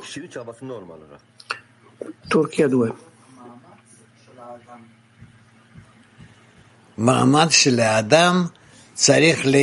[2.27, 2.93] Turchia 2.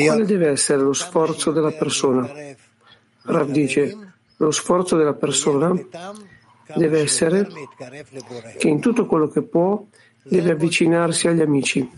[0.07, 2.31] Quale deve essere lo sforzo della persona?
[3.23, 5.75] Rav dice lo sforzo della persona
[6.75, 7.49] deve essere
[8.59, 9.85] che in tutto quello che può
[10.23, 11.89] deve avvicinarsi agli amici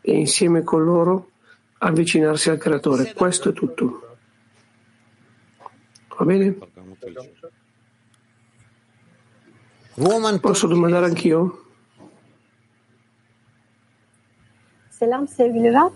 [0.00, 1.30] e insieme con loro
[1.78, 3.12] avvicinarsi al creatore.
[3.12, 4.05] Questo è tutto.
[6.18, 6.56] Va bene?
[10.40, 11.58] Posso domandare anch'io?
[14.90, 15.92] Selam sevgili Rab.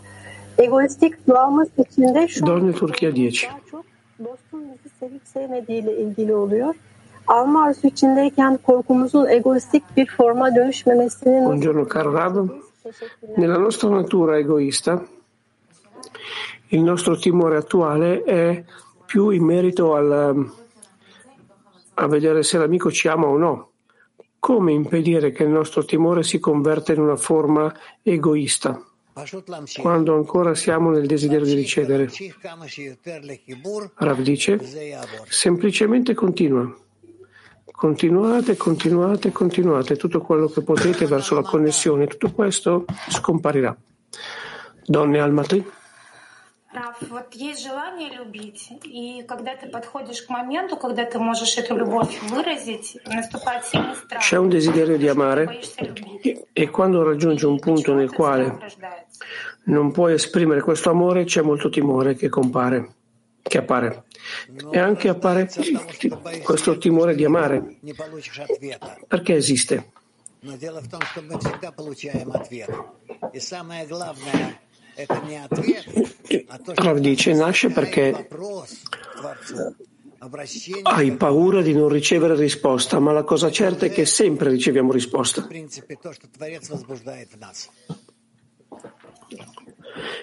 [0.58, 3.14] Egoistik duamız içinde şu Donne Turchia 10.
[3.16, 3.84] daha çok
[4.18, 6.74] dostun bizi sevip sevmediğiyle ilgili oluyor.
[7.26, 12.48] Alma arzusu içindeyken korkumuzun egoistik bir forma dönüşmemesinin Buongiorno caro Rav.
[13.36, 15.02] Nella nostra natura egoista,
[16.70, 18.64] il nostro timore attuale è
[19.10, 20.52] più in merito al,
[21.94, 23.70] a vedere se l'amico ci ama o no.
[24.38, 28.80] Come impedire che il nostro timore si converta in una forma egoista
[29.80, 32.08] quando ancora siamo nel desiderio di ricevere?
[33.96, 34.60] Rav dice,
[35.28, 36.72] semplicemente continua.
[37.64, 43.76] Continuate, continuate, continuate, tutto quello che potete verso la connessione, tutto questo scomparirà.
[44.84, 45.78] Donne Almatri.
[46.73, 51.77] Раф, вот есть желание любить, и когда ты подходишь к моменту, когда ты можешь эту
[51.77, 54.21] любовь выразить, наступает сильный страх.
[54.21, 56.25] C'è un desiderio di amare Боишься любить.
[56.25, 59.19] e- e quando raggiungi un punto nel quale Рождается.
[59.67, 62.93] non puoi esprimere questo amore, c'è molto timore che compare,
[63.41, 64.03] che appare.
[64.71, 65.47] E anche appare
[66.43, 67.77] questo timore di amare.
[67.83, 68.97] Не получишь ответа.
[69.07, 69.85] Perché esiste?
[70.41, 72.69] Но дело в том, что мы всегда получаем ответ.
[73.33, 74.59] И самое главное,
[76.74, 78.28] Rav dice, nasce perché
[80.82, 85.46] hai paura di non ricevere risposta, ma la cosa certa è che sempre riceviamo risposta.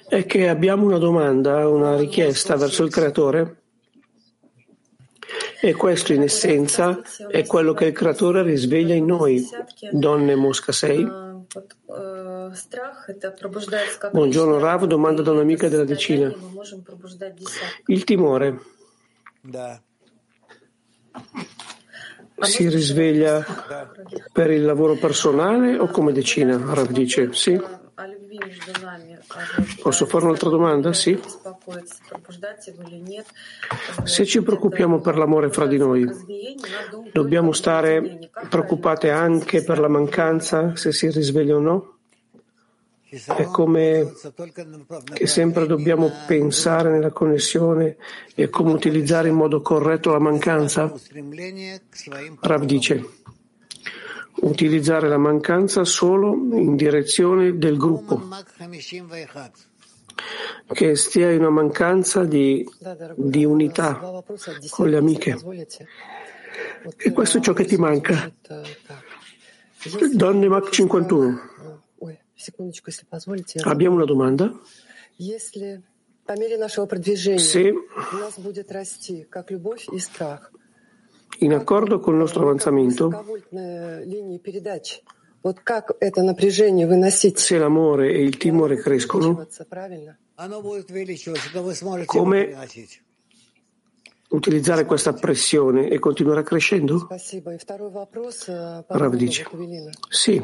[0.07, 3.61] È che abbiamo una domanda, una richiesta verso il creatore.
[5.59, 9.43] E questo in essenza è quello che il creatore risveglia in noi.
[9.91, 11.26] Donne Mosca 6.
[14.11, 16.33] Buongiorno Rav, domanda da un'amica della decina.
[17.85, 18.59] Il timore
[22.39, 23.43] si risveglia
[24.31, 26.57] per il lavoro personale o come decina?
[26.73, 27.59] Rav dice sì.
[29.81, 30.93] Posso fare un'altra domanda?
[30.93, 31.19] Sì.
[34.03, 36.07] Se ci preoccupiamo per l'amore fra di noi,
[37.11, 41.91] dobbiamo stare preoccupate anche per la mancanza, se si risveglia o no?
[43.09, 44.11] È come
[45.13, 47.95] che sempre dobbiamo pensare nella connessione
[48.35, 50.91] e come utilizzare in modo corretto la mancanza?
[52.41, 53.05] Rav dice
[54.41, 58.21] utilizzare la mancanza solo in direzione del gruppo,
[60.73, 62.67] che stia in una mancanza di,
[63.15, 64.23] di unità
[64.69, 65.37] con le amiche.
[66.97, 68.31] E questo è ciò che ti manca.
[70.13, 71.55] Donne Mac 51.
[73.63, 74.51] Abbiamo una domanda?
[77.39, 77.73] Se
[81.39, 83.25] in accordo con il nostro avanzamento,
[87.35, 89.47] se l'amore e il timore crescono,
[92.05, 92.55] come
[94.29, 97.07] utilizzare questa pressione e continuare crescendo?
[98.87, 99.45] Rav dice,
[100.09, 100.43] sì,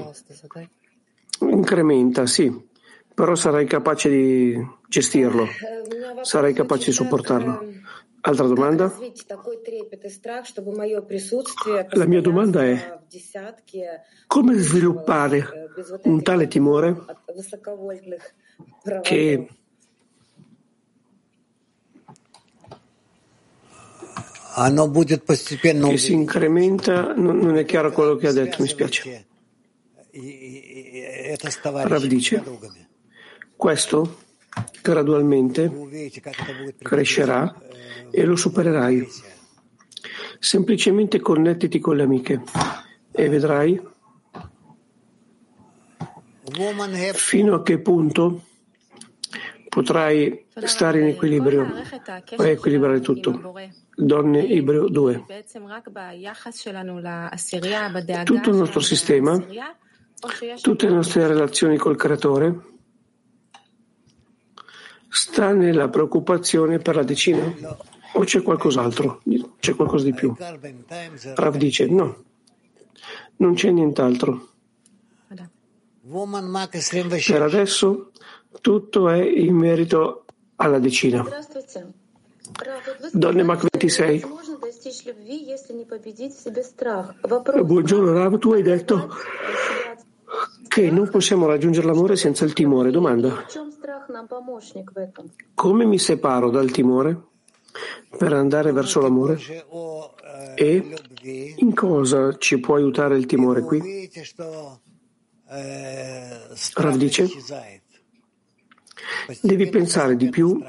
[1.40, 2.70] incrementa, sì,
[3.14, 5.48] però sarai capace di gestirlo,
[6.22, 7.82] sarai capace di sopportarlo.
[8.26, 8.90] Altra domanda?
[11.90, 13.00] La mia domanda è
[14.28, 15.70] come sviluppare
[16.04, 17.04] un tale timore
[19.02, 19.48] che
[25.90, 29.26] che si incrementa, non è chiaro quello che ha detto, mi spiace.
[31.88, 32.42] Rav dice,
[33.58, 34.23] questo
[34.82, 35.72] gradualmente
[36.82, 37.62] crescerà
[38.12, 39.08] e lo supererai.
[40.40, 42.42] Semplicemente connettiti con le amiche
[43.12, 43.82] e vedrai
[47.14, 48.44] fino a che punto
[49.70, 51.66] potrai stare in equilibrio
[52.38, 53.54] e equilibrare tutto.
[53.96, 55.26] Donne Ibreo 2.
[58.24, 59.44] Tutto il nostro sistema,
[60.62, 62.73] tutte le nostre relazioni col creatore
[65.14, 67.54] sta nella preoccupazione per la decina
[68.14, 69.22] o c'è qualcos'altro?
[69.60, 70.36] C'è qualcosa di più?
[71.36, 72.24] Rav dice no,
[73.38, 74.50] non c'è nient'altro.
[77.32, 78.12] Per adesso
[78.60, 81.24] tutto è in merito alla decina.
[83.12, 84.26] Donne Mach 26.
[87.62, 89.10] Buongiorno Rav, tu hai detto
[90.68, 92.92] che non possiamo raggiungere l'amore senza il timore.
[92.92, 93.46] Domanda.
[95.54, 97.22] Come mi separo dal timore
[98.18, 99.40] per andare verso l'amore?
[100.56, 100.96] E
[101.58, 104.10] in cosa ci può aiutare il timore qui?
[106.74, 107.30] Rav dice,
[109.42, 110.60] devi pensare di più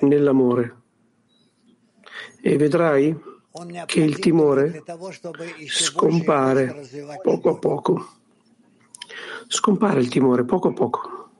[0.00, 0.82] nell'amore
[2.42, 3.18] e vedrai
[3.86, 4.82] che il timore
[5.66, 6.82] scompare
[7.22, 8.17] poco a poco.
[9.46, 11.30] Scompare il timore poco a poco.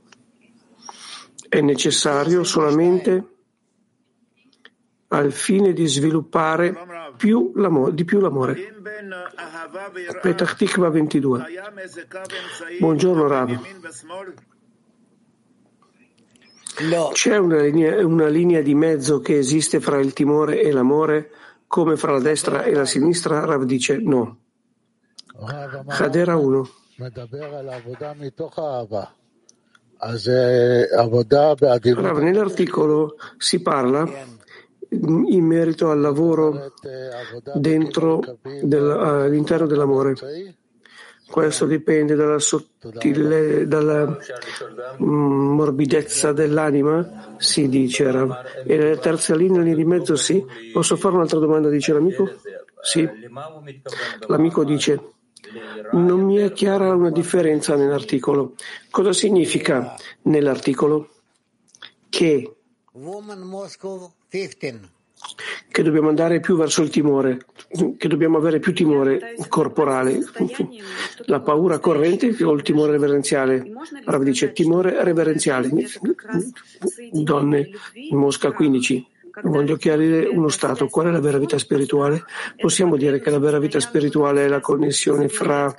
[1.49, 3.37] È necessario solamente
[5.09, 6.77] al fine di sviluppare
[7.17, 7.53] più
[7.93, 8.75] di più l'amore.
[10.21, 11.45] Petach Tikva 22.
[12.79, 13.61] Buongiorno Rav.
[17.13, 21.31] C'è una linea, una linea di mezzo che esiste fra il timore e l'amore
[21.67, 23.45] come fra la destra e la sinistra?
[23.45, 24.39] Rav dice no.
[25.89, 26.69] Hadera 1.
[32.03, 34.05] Rav, nell'articolo si parla
[34.91, 36.73] in merito al lavoro
[37.55, 40.15] dentro del, all'interno dell'amore.
[41.31, 48.09] Questo dipende dalla sottile, dalla mm, morbidezza dell'anima, si dice.
[48.09, 50.45] E nella terza linea, lì di mezzo, sì.
[50.73, 52.29] Posso fare un'altra domanda, dice l'amico?
[52.81, 53.09] Sì.
[54.27, 55.17] L'amico dice,
[55.93, 58.55] non mi è chiara una differenza nell'articolo.
[58.91, 61.11] Cosa significa nell'articolo?
[62.09, 62.53] Che
[65.71, 67.39] che dobbiamo andare più verso il timore,
[67.97, 70.21] che dobbiamo avere più timore corporale,
[71.27, 73.71] la paura corrente o il timore reverenziale.
[74.05, 75.71] Rav dice timore reverenziale.
[77.13, 77.71] Donne,
[78.11, 79.07] Mosca 15.
[79.43, 80.89] Voglio chiarire uno stato.
[80.89, 82.25] Qual è la vera vita spirituale?
[82.57, 85.75] Possiamo dire che la vera vita spirituale è la connessione fra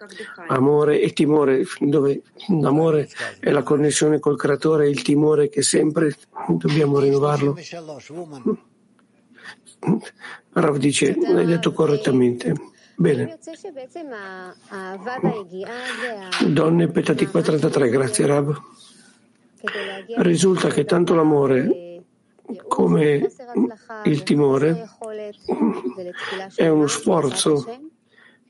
[0.48, 6.16] amore e timore, dove l'amore è la connessione col creatore e il timore che sempre
[6.48, 7.56] dobbiamo rinnovarlo.
[10.52, 12.54] Rav dice, l'hai detto correttamente.
[12.96, 13.38] Bene.
[16.48, 18.62] Donne Petatikva 33, grazie Rav.
[20.18, 21.89] Risulta che tanto l'amore
[22.68, 23.32] come
[24.06, 24.90] il timore
[26.56, 27.66] è uno sforzo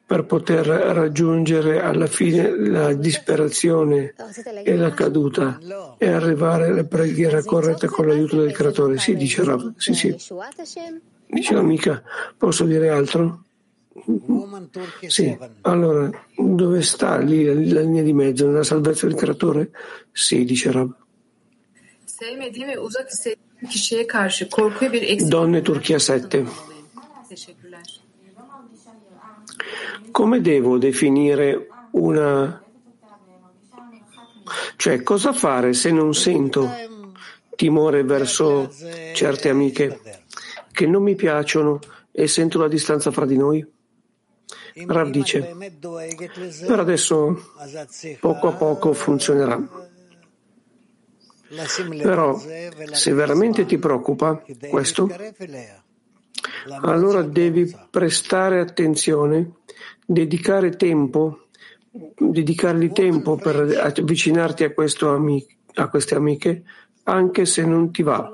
[0.10, 4.16] per poter raggiungere alla fine la disperazione
[4.64, 5.60] e la caduta
[6.00, 8.98] e arrivare alla preghiera corretta con l'aiuto del creatore.
[8.98, 10.16] Sì, dice Rav, sì, sì.
[11.28, 12.02] Dice l'amica,
[12.36, 13.44] posso dire altro?
[15.06, 18.48] Sì, allora dove sta lì la linea di mezzo?
[18.48, 19.70] Nella salvezza del creatore?
[20.12, 20.92] Sì, dice Rav.
[25.28, 26.46] Donne Turchia 7.
[30.12, 32.64] Come devo definire una...
[34.76, 36.70] Cioè, cosa fare se non sento
[37.56, 38.74] timore verso
[39.14, 40.00] certe amiche
[40.72, 41.80] che non mi piacciono
[42.12, 43.66] e sento la distanza fra di noi?
[44.88, 45.56] Rav dice,
[46.66, 47.52] per adesso
[48.20, 49.89] poco a poco funzionerà.
[52.02, 52.40] Però
[52.92, 55.10] se veramente ti preoccupa questo,
[56.82, 59.54] allora devi prestare attenzione,
[60.06, 61.48] dedicare tempo,
[62.18, 64.74] dedicargli tempo per avvicinarti a,
[65.08, 66.64] amico, a queste amiche,
[67.04, 68.32] anche se non ti va,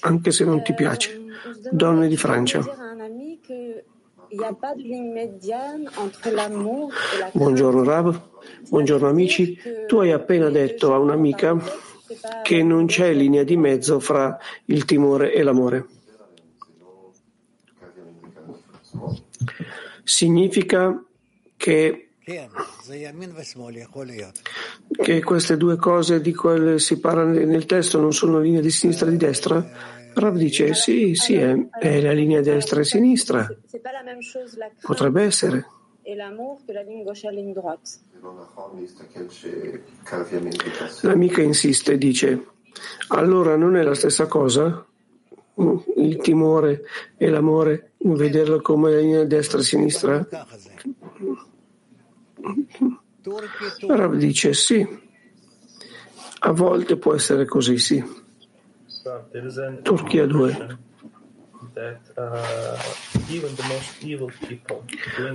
[0.00, 1.20] anche se non ti piace.
[1.70, 2.64] Donne di Francia.
[7.32, 8.20] Buongiorno Rav,
[8.68, 9.58] buongiorno amici.
[9.86, 11.86] Tu hai appena detto a un'amica
[12.42, 15.86] che non c'è linea di mezzo fra il timore e l'amore.
[20.04, 21.04] Significa
[21.56, 22.08] che,
[24.90, 29.08] che queste due cose di cui si parla nel testo non sono linee di sinistra
[29.08, 29.96] e di destra?
[30.14, 33.46] Rav dice sì, sì, è, è la linea destra e sinistra.
[34.80, 35.66] Potrebbe essere
[41.02, 42.46] L'amica insiste e dice,
[43.08, 44.84] allora non è la stessa cosa?
[45.96, 46.84] Il timore
[47.16, 50.28] e l'amore, vederlo come la linea destra e sinistra?
[53.86, 54.86] Rav dice sì,
[56.40, 58.26] a volte può essere così, sì.
[59.82, 60.78] Turchia 2.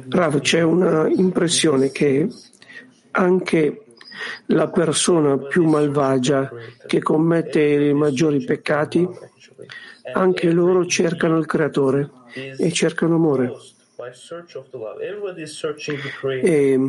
[0.10, 2.30] Rav, c'è una impressione che
[3.14, 3.84] anche
[4.48, 6.52] la persona più malvagia
[6.86, 9.08] che commette i maggiori peccati,
[10.14, 13.54] anche loro cercano il creatore e cercano amore.
[16.42, 16.80] E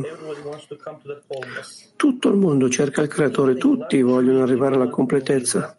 [1.97, 5.77] tutto il mondo cerca il creatore, tutti vogliono arrivare alla completezza.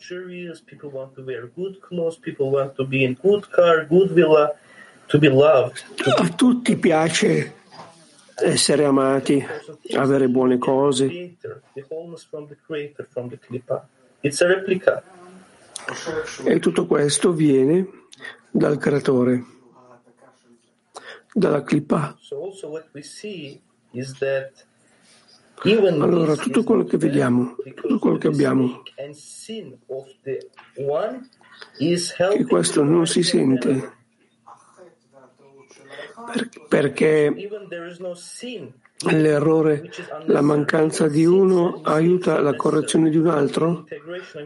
[6.15, 7.53] A tutti piace
[8.35, 9.43] essere amati,
[9.95, 11.35] avere buone cose.
[16.43, 17.87] E tutto questo viene
[18.49, 19.43] dal creatore
[21.33, 22.17] dalla clipa.
[26.03, 28.83] Allora, tutto quello che vediamo, tutto quello che abbiamo,
[32.33, 33.94] che questo non si sente
[36.67, 37.33] perché
[39.11, 39.89] l'errore,
[40.25, 43.85] la mancanza di uno aiuta la correzione di un altro,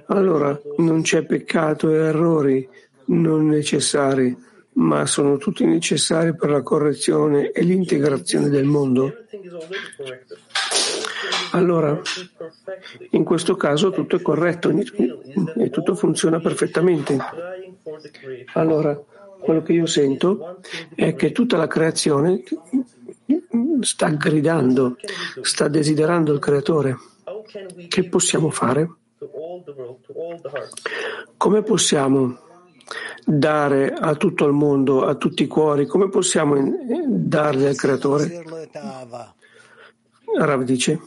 [0.07, 2.69] allora non c'è peccato e errori
[3.05, 4.47] non necessari
[4.79, 9.13] ma sono tutti necessari per la correzione e l'integrazione del mondo?
[11.51, 11.99] Allora,
[13.11, 17.17] in questo caso tutto è corretto e tutto funziona perfettamente.
[18.53, 18.99] Allora,
[19.39, 20.59] quello che io sento
[20.95, 22.43] è che tutta la creazione
[23.81, 24.95] sta gridando,
[25.41, 26.97] sta desiderando il creatore.
[27.87, 28.89] Che possiamo fare?
[31.37, 32.37] Come possiamo
[33.25, 36.55] dare a tutto il mondo, a tutti i cuori, come possiamo
[37.07, 38.43] darli al creatore?
[40.37, 40.99] Rav dice,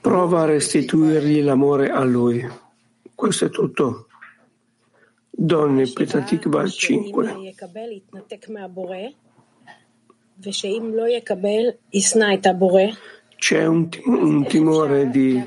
[0.00, 2.59] prova a restituirgli l'amore a lui.
[3.20, 4.06] Questo è tutto.
[5.30, 7.52] Donne, Petatikva 5.
[13.36, 15.38] C'è un, un timore di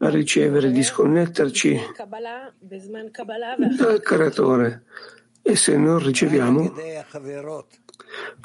[0.00, 1.80] ricevere, di sconnetterci
[3.74, 4.84] dal creatore
[5.40, 6.74] e se non riceviamo,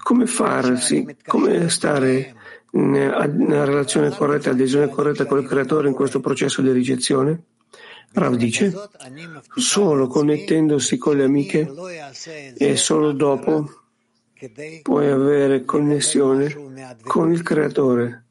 [0.02, 2.34] come farsi, come stare
[2.72, 7.44] nella relazione corretta, adesione corretta col creatore in questo processo di ricezione?
[8.14, 8.74] Rav dice,
[9.56, 11.72] solo connettendosi con le amiche
[12.58, 13.70] e solo dopo
[14.82, 16.56] puoi avere connessione
[17.04, 18.26] con il creatore.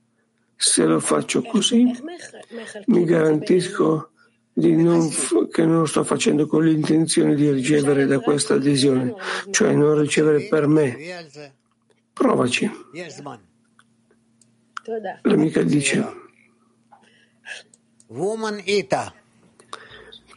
[0.55, 1.91] Se lo faccio così,
[2.87, 4.11] mi garantisco
[4.55, 9.15] non f- che non lo sto facendo con l'intenzione di ricevere da questa adesione,
[9.51, 10.97] cioè non ricevere per me.
[12.13, 12.71] Provaci.
[15.23, 16.07] L'amica dice,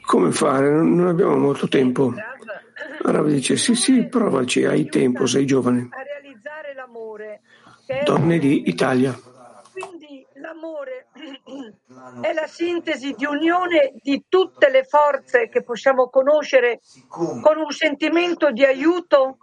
[0.06, 0.70] come fare?
[0.70, 2.14] Non abbiamo molto tempo.
[3.02, 5.90] Rav dice, sì, sì, provaci, hai tempo, sei giovane.
[5.92, 7.42] A realizzare l'amore.
[8.04, 9.18] Donne di Italia.
[9.72, 11.08] Quindi l'amore
[12.22, 16.80] è la sintesi di unione di tutte le forze che possiamo conoscere
[17.10, 19.38] con un sentimento di aiuto.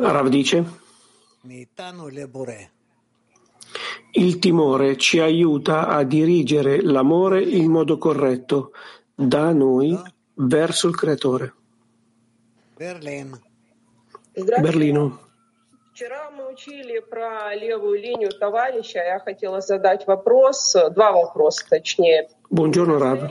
[0.00, 0.64] Rav dice,
[4.18, 8.72] il timore ci aiuta a dirigere l'amore in modo corretto
[9.14, 9.98] da noi
[10.34, 11.54] verso il creatore.
[14.60, 15.25] Berlino.
[15.95, 18.99] Вчера мы учили про левую линию товарища.
[18.99, 22.29] Я хотела задать вопрос, два вопроса точнее.
[22.49, 23.29] Buongiorno Rav.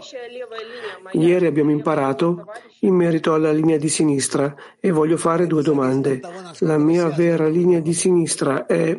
[1.12, 2.47] Ieri abbiamo imparato
[2.81, 6.20] in merito alla linea di sinistra e voglio fare due domande.
[6.61, 8.99] La mia vera linea di sinistra è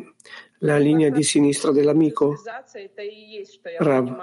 [0.58, 2.36] la linea di sinistra dell'amico?
[3.78, 4.16] Rav,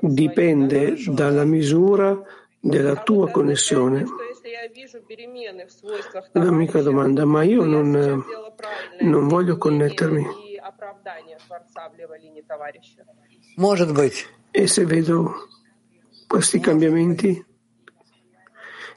[0.00, 2.22] dipende dalla misura
[2.63, 4.05] della tua connessione.
[6.31, 8.23] L'amica domanda, ma io non,
[9.01, 10.25] non voglio connettermi.
[14.51, 15.33] E se vedo
[16.25, 17.45] questi cambiamenti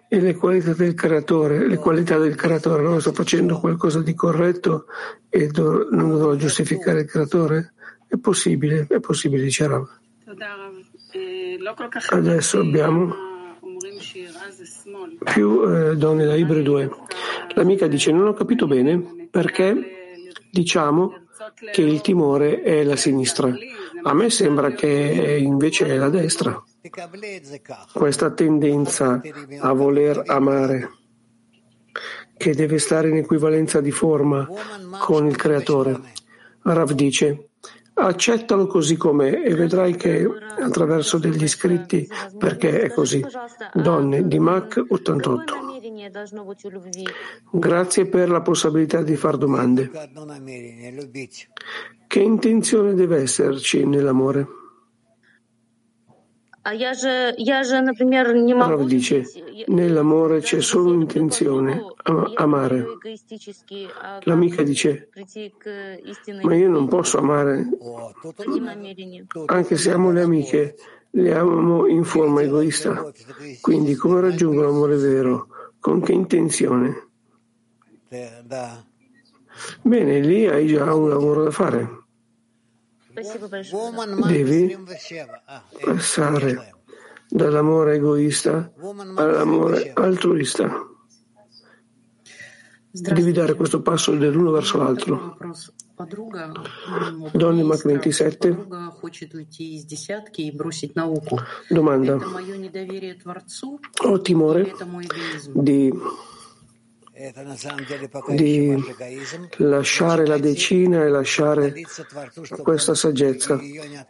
[0.09, 4.87] e le qualità del creatore, le qualità del creatore, non sto facendo qualcosa di corretto
[5.29, 7.75] e do, non dovrò giustificare il creatore?
[8.07, 9.89] È possibile, è possibile, dice Rav.
[12.11, 13.26] Adesso abbiamo
[15.25, 16.91] più eh, donne da Ibre 2.
[17.55, 21.27] L'amica dice: Non ho capito bene perché diciamo
[21.73, 23.53] che il timore è la sinistra.
[24.03, 26.63] A me sembra che invece è la destra.
[27.93, 29.21] Questa tendenza
[29.61, 30.91] a voler amare,
[32.37, 34.49] che deve stare in equivalenza di forma
[34.99, 36.01] con il creatore.
[36.63, 37.51] Rav dice:
[37.99, 40.29] Accettalo così com'è e vedrai che
[40.61, 42.07] attraverso degli scritti
[42.39, 43.25] perché è così.
[43.73, 45.55] Donne di Mac 88.
[47.51, 49.91] Grazie per la possibilità di far domande.
[52.07, 54.47] Che intenzione deve esserci nell'amore?
[58.67, 59.25] Rav dice,
[59.69, 62.85] nell'amore c'è solo un'intenzione, am- amare.
[64.23, 65.09] L'amica dice,
[66.43, 67.69] ma io non posso amare,
[69.47, 70.75] anche se amo le amiche,
[71.11, 73.13] le amo in forma egoista.
[73.61, 75.49] Quindi come raggiungo l'amore vero?
[75.79, 77.09] Con che intenzione?
[79.83, 82.06] Bene, lì hai già un lavoro da fare.
[84.27, 84.77] Devi
[85.85, 86.75] passare
[87.29, 88.73] dall'amore egoista
[89.15, 90.87] all'amore altruista.
[92.91, 95.37] Devi dare questo passo dell'uno verso l'altro.
[97.33, 98.67] Donne Mac 27.
[101.69, 102.19] Domanda.
[104.05, 104.73] Ho timore
[105.55, 105.93] di
[108.35, 108.77] di
[109.57, 111.73] lasciare la decina e lasciare
[112.63, 113.59] questa saggezza.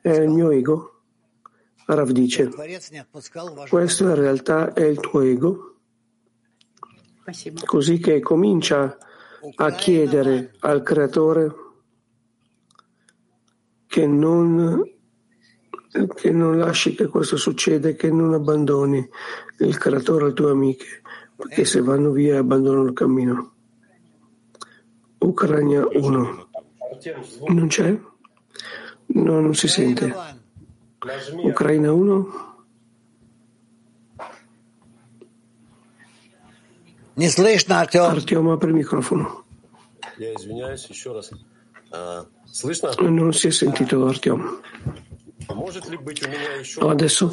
[0.00, 1.02] È il mio ego?
[1.86, 2.50] Rav dice,
[3.68, 5.76] questo in realtà è il tuo ego,
[7.64, 8.98] così che comincia
[9.54, 11.54] a chiedere al creatore
[13.86, 14.82] che non,
[16.16, 19.08] che non lasci che questo succeda, che non abbandoni
[19.58, 21.02] il creatore alle tue amiche
[21.35, 23.53] perché se vanno via abbandonano il cammino.
[25.19, 26.49] Ucraina 1.
[27.47, 27.99] Non c'è?
[29.07, 30.13] No, non si sente.
[31.43, 32.49] Ucraina 1.
[37.15, 38.03] Не слышно, Артем.
[38.03, 39.43] Артем, apri il microfono.
[40.17, 41.31] Я извиняюсь еще раз.
[42.99, 44.61] Non si è sentito Artyom.
[46.88, 47.30] Adesso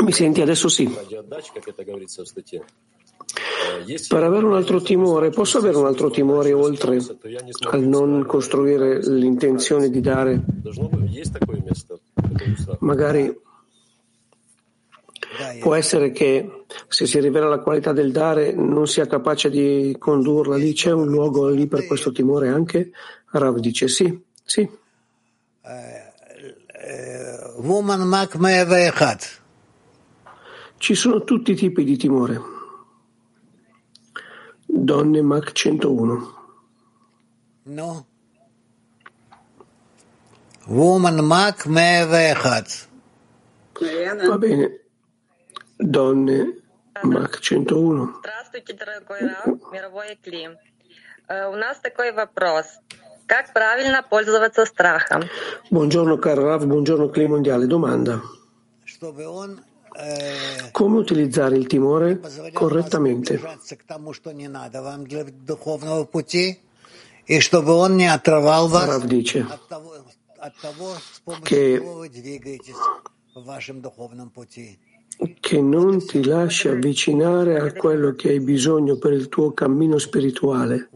[0.00, 0.40] mi senti?
[0.40, 0.88] Adesso sì.
[4.08, 6.98] Per avere un altro timore, posso avere un altro timore oltre
[7.70, 10.44] al non costruire l'intenzione di dare?
[12.80, 13.42] Magari
[15.60, 20.56] può essere che se si rivela la qualità del dare non sia capace di condurla
[20.56, 20.72] lì.
[20.72, 22.90] C'è un luogo lì per questo timore anche?
[23.30, 24.68] Rav dice sì, sì.
[27.57, 29.17] Woman Mac 101.
[30.77, 32.41] Ci sono tutti i tipi di timore.
[34.65, 36.37] Donne Mac 101.
[37.63, 38.07] No.
[40.67, 42.87] Woman Mac 101.
[44.27, 44.79] Va bene.
[45.75, 46.61] Donne
[47.03, 48.19] Mac 101.
[48.19, 50.57] Здравствуйте, дорогой Рав, мировой клим.
[51.27, 52.65] У нас такой вопрос.
[53.27, 55.23] Как правильно пользоваться страхом?
[55.69, 57.67] Buongiorno caro Rav, buongiorno Cli Mondiale.
[57.67, 58.21] Domanda.
[60.71, 62.19] Come utilizzare il timore
[62.53, 63.39] correttamente?
[68.85, 69.45] Rav dice
[71.43, 71.81] che
[75.40, 80.88] che non ti lasci avvicinare a quello che hai bisogno per il tuo cammino spirituale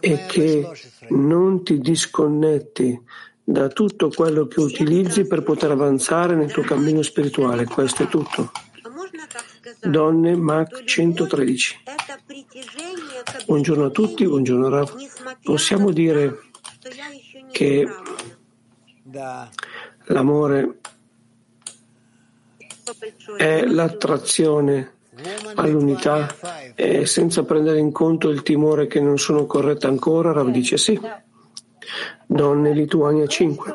[0.00, 0.68] e che
[1.10, 3.00] non ti disconnetti
[3.42, 7.64] da tutto quello che utilizzi per poter avanzare nel tuo cammino spirituale.
[7.64, 8.50] Questo è tutto.
[9.80, 11.82] Donne Mac 113.
[13.46, 14.94] Buongiorno a tutti, buongiorno Rav.
[15.42, 16.50] Possiamo dire
[17.50, 17.86] che
[20.04, 20.78] l'amore
[23.36, 24.98] è l'attrazione
[25.56, 26.34] all'unità
[26.74, 30.98] e senza prendere in conto il timore che non sono corrette ancora, Rav dice sì.
[32.26, 33.74] Donne Lituania 5.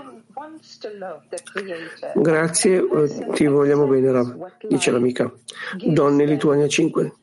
[2.15, 5.31] Grazie, eh, ti vogliamo bene, Rav, dice l'amica.
[5.77, 7.13] Donne Lituania 5.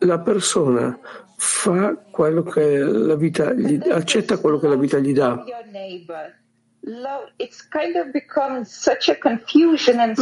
[0.00, 0.98] La persona
[1.36, 5.42] fa quello che la vita gli, accetta quello che la vita gli dà.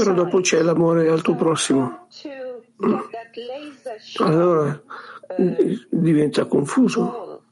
[0.01, 2.07] Però dopo c'è l'amore al tuo prossimo.
[4.19, 4.81] Allora
[5.91, 7.43] diventa confuso.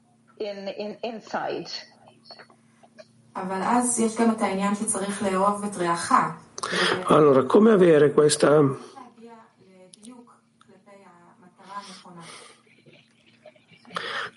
[7.07, 8.61] Allora, come avere questa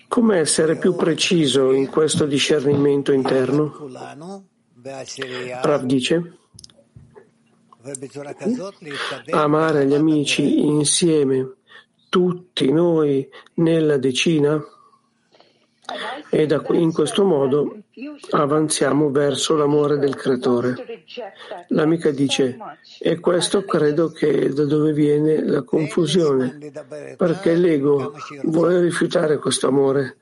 [0.08, 3.70] come essere più preciso in questo discernimento interno?
[4.82, 6.38] Rav dice
[9.30, 11.54] amare gli amici insieme,
[12.08, 14.62] tutti noi nella decina
[16.30, 17.78] e da, in questo modo
[18.30, 21.04] avanziamo verso l'amore del creatore.
[21.68, 22.56] L'amica dice,
[23.00, 26.58] e questo credo che da dove viene la confusione,
[27.16, 28.14] perché l'ego
[28.44, 30.16] vuole rifiutare questo amore.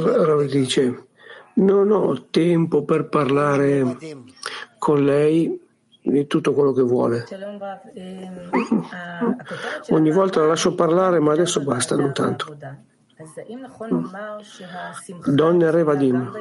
[0.00, 1.06] Rav dice,
[1.54, 3.96] non ho tempo per parlare
[4.78, 5.60] con lei
[6.00, 7.24] di tutto quello che vuole.
[9.90, 12.56] Ogni volta la lascio parlare, ma adesso basta, non tanto.
[15.24, 16.32] Donne Revadim.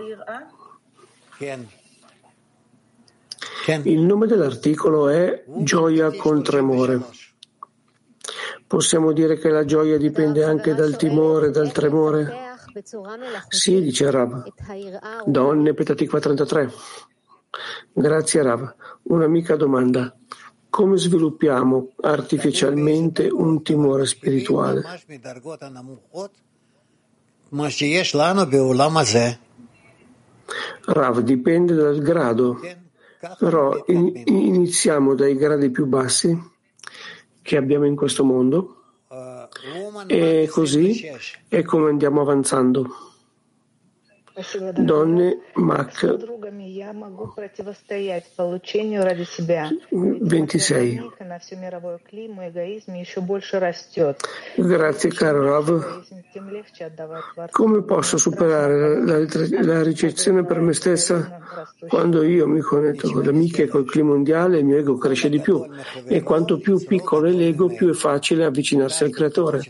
[3.84, 7.02] Il nome dell'articolo è Gioia con tremore.
[8.68, 12.53] Possiamo dire che la gioia dipende anche dal timore, dal tremore?
[13.50, 14.44] Sì, dice Rav.
[15.26, 16.72] Donne, Petatikva 33.
[17.94, 18.76] Grazie Rav.
[19.04, 20.16] Un'amica domanda.
[20.70, 24.82] Come sviluppiamo artificialmente un timore spirituale?
[30.86, 32.60] Rav, dipende dal grado,
[33.38, 36.36] però in, iniziamo dai gradi più bassi
[37.44, 38.83] che abbiamo in questo mondo
[40.08, 41.10] e così
[41.48, 42.88] è come andiamo avanzando.
[44.74, 46.18] Donne Mac
[49.90, 51.12] 26
[54.56, 56.04] Grazie caro Rav.
[57.52, 59.26] Come posso superare la,
[59.62, 61.42] la, ricezione per me stessa?
[61.88, 65.30] quando io mi connetto con le amiche e col clima mondiale il mio ego cresce
[65.30, 65.66] di più.
[66.08, 69.62] E quanto più piccolo è l'ego più è facile avvicinarsi al creatore.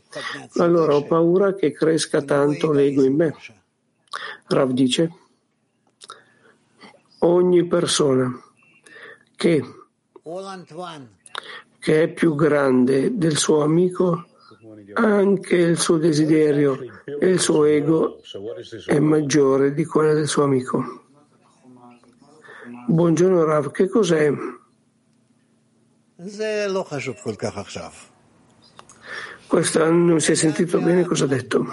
[0.57, 3.35] Allora ho paura che cresca tanto l'ego in me.
[4.47, 5.11] Rav dice,
[7.23, 8.31] ogni persona
[9.35, 9.63] che,
[11.79, 14.25] che è più grande del suo amico
[14.93, 18.21] anche il suo desiderio e il suo ego
[18.85, 21.01] è maggiore di quello del suo amico.
[22.87, 24.31] Buongiorno Rav, che cos'è?
[29.47, 31.65] Questa non si è sentito bene cosa ha detto.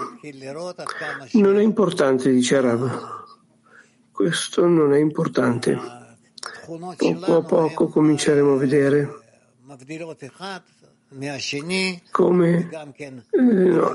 [1.33, 3.20] Non è importante, dice Rav.
[4.11, 5.77] Questo non è importante.
[6.97, 9.19] Poco a poco cominceremo a vedere.
[12.11, 12.69] Come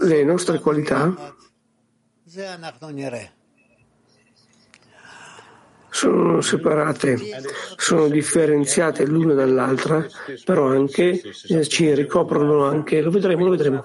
[0.00, 1.34] le nostre qualità
[5.96, 7.16] sono separate,
[7.76, 10.06] sono differenziate l'una dall'altra,
[10.44, 13.82] però anche eh, ci ricoprono anche, lo vedremo, lo vedremo.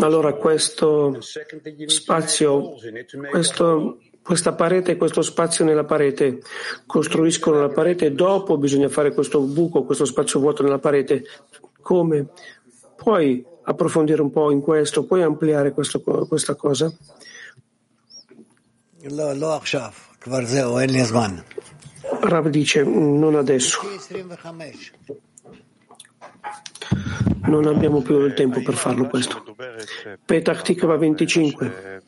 [0.00, 1.18] Allora questo
[1.86, 2.74] spazio,
[3.30, 6.40] questo, questa parete, questo spazio nella parete,
[6.86, 11.24] costruiscono la parete, dopo bisogna fare questo buco, questo spazio vuoto nella parete.
[11.80, 12.30] Come?
[12.96, 16.92] Puoi approfondire un po' in questo, puoi ampliare questo, questa cosa?
[22.20, 23.80] Rav dice non adesso.
[27.44, 29.44] Non abbiamo più il tempo per farlo questo.
[30.24, 32.02] Petach Tikva 25.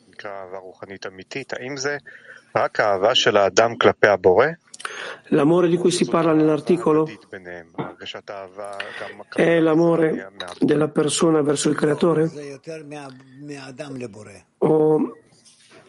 [5.27, 7.07] L'amore di cui si parla nell'articolo
[9.35, 12.29] è l'amore della persona verso il creatore?
[14.59, 15.17] O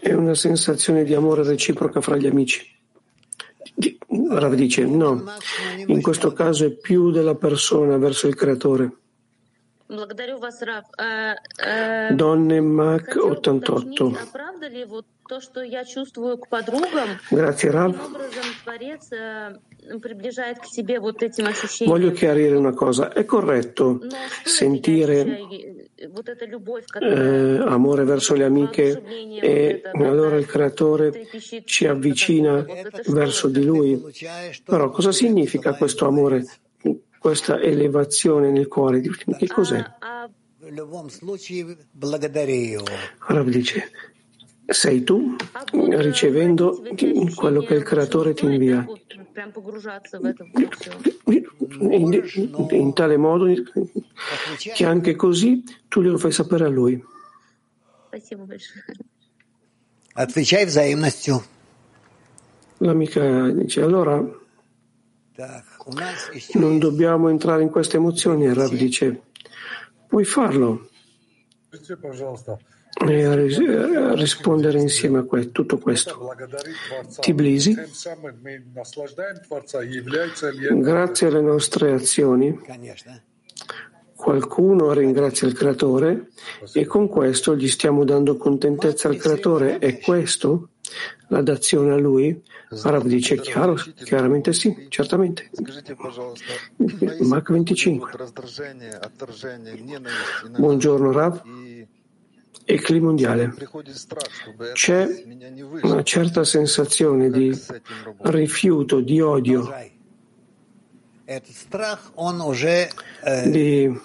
[0.01, 2.67] è una sensazione di amore reciproca fra gli amici.
[4.31, 5.25] Rav dice no,
[5.87, 8.93] in questo caso è più della persona verso il creatore.
[12.13, 14.13] Donne Mac 88.
[17.29, 17.97] Grazie Rav.
[21.85, 23.13] Voglio chiarire una cosa.
[23.13, 24.01] È corretto
[24.45, 25.41] sentire
[27.01, 29.03] eh, amore verso le amiche
[29.41, 31.27] e allora il creatore
[31.65, 32.65] ci avvicina
[33.09, 34.01] verso di lui.
[34.65, 36.45] Però cosa significa questo amore,
[37.19, 39.01] questa elevazione nel cuore?
[39.01, 39.85] Che cos'è?
[43.27, 43.91] Rav dice,
[44.67, 45.35] sei tu
[45.75, 46.83] ricevendo
[47.35, 48.87] quello che il creatore ti invia.
[51.79, 53.47] In, in tale modo
[54.75, 57.03] che anche così tu glielo fai sapere a lui.
[62.79, 64.39] L'amica dice allora
[66.55, 68.45] non dobbiamo entrare in queste emozioni.
[68.45, 69.23] Il Rav dice.
[70.07, 70.89] Puoi farlo
[72.93, 76.35] e rispondere insieme a que- tutto questo.
[77.21, 77.77] Tiblisi,
[80.75, 82.61] grazie alle nostre azioni,
[84.15, 86.29] qualcuno ringrazia il creatore
[86.75, 89.79] e con questo gli stiamo dando contentezza al creatore.
[89.79, 90.71] È questo
[91.29, 92.43] la dazione a lui?
[92.83, 93.75] Arab dice chiaro,
[94.05, 95.51] chiaramente sì, certamente.
[97.21, 98.13] Mach 25.
[100.59, 101.43] Buongiorno Rav
[102.71, 103.53] e clima mondiale.
[104.73, 105.25] C'è
[105.83, 107.59] una certa sensazione di
[108.19, 109.69] rifiuto, di odio,
[113.47, 114.01] di,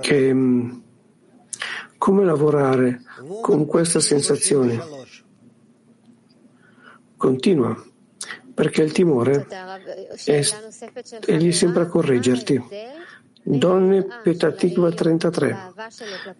[0.00, 0.36] che,
[1.98, 3.02] come lavorare
[3.40, 5.00] con questa sensazione?
[7.16, 7.80] Continua,
[8.52, 9.46] perché il timore
[10.24, 10.44] è,
[11.24, 12.90] è lì sempre a correggerti.
[13.42, 15.72] Donne Petatikva 33.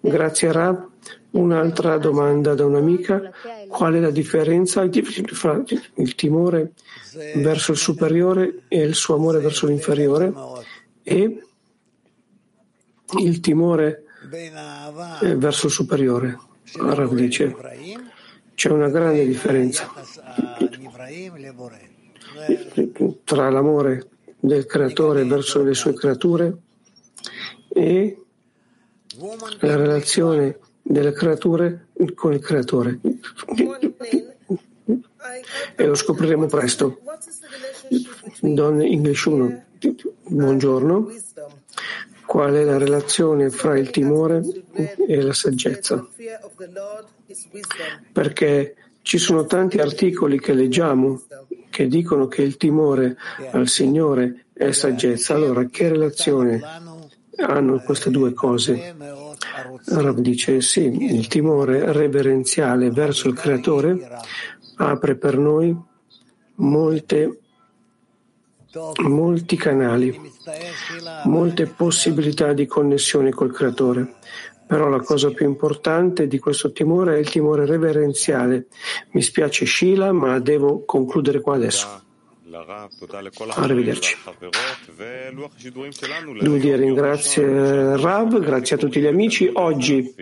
[0.01, 0.89] Grazie a Rav.
[1.33, 3.33] Un'altra domanda da un'amica.
[3.69, 4.89] Qual è la differenza
[5.27, 5.63] fra
[5.95, 6.73] il timore
[7.37, 10.33] verso il superiore e il suo amore verso l'inferiore?
[11.03, 11.43] E
[13.19, 14.05] il timore
[15.23, 16.39] eh, verso il superiore?
[16.77, 17.55] Rav dice.
[18.55, 19.91] C'è una grande differenza
[23.25, 26.57] tra l'amore del creatore verso le sue creature
[27.75, 28.17] e
[29.61, 33.01] la relazione delle creature con il creatore.
[35.77, 37.01] E lo scopriremo presto.
[38.41, 39.65] Don English 1,
[40.29, 41.13] buongiorno.
[42.27, 44.43] Qual è la relazione fra il timore
[45.07, 46.07] e la saggezza?
[48.13, 51.23] Perché ci sono tanti articoli che leggiamo
[51.69, 53.17] che dicono che il timore
[53.51, 55.35] al Signore è saggezza.
[55.35, 56.61] Allora, che relazione
[57.37, 58.95] hanno queste due cose.
[59.87, 64.09] Rav dice sì, il timore reverenziale verso il creatore
[64.77, 65.77] apre per noi
[66.57, 67.39] molte
[69.03, 70.19] molti canali,
[71.25, 74.15] molte possibilità di connessione col creatore.
[74.67, 78.69] Però la cosa più importante di questo timore è il timore reverenziale.
[79.11, 82.03] Mi spiace Sheila, ma devo concludere qua adesso.
[83.55, 84.17] Arrivederci.
[86.41, 89.51] Lui ringrazia Rav, grazie a tutti gli amici.
[89.53, 90.15] Oggi,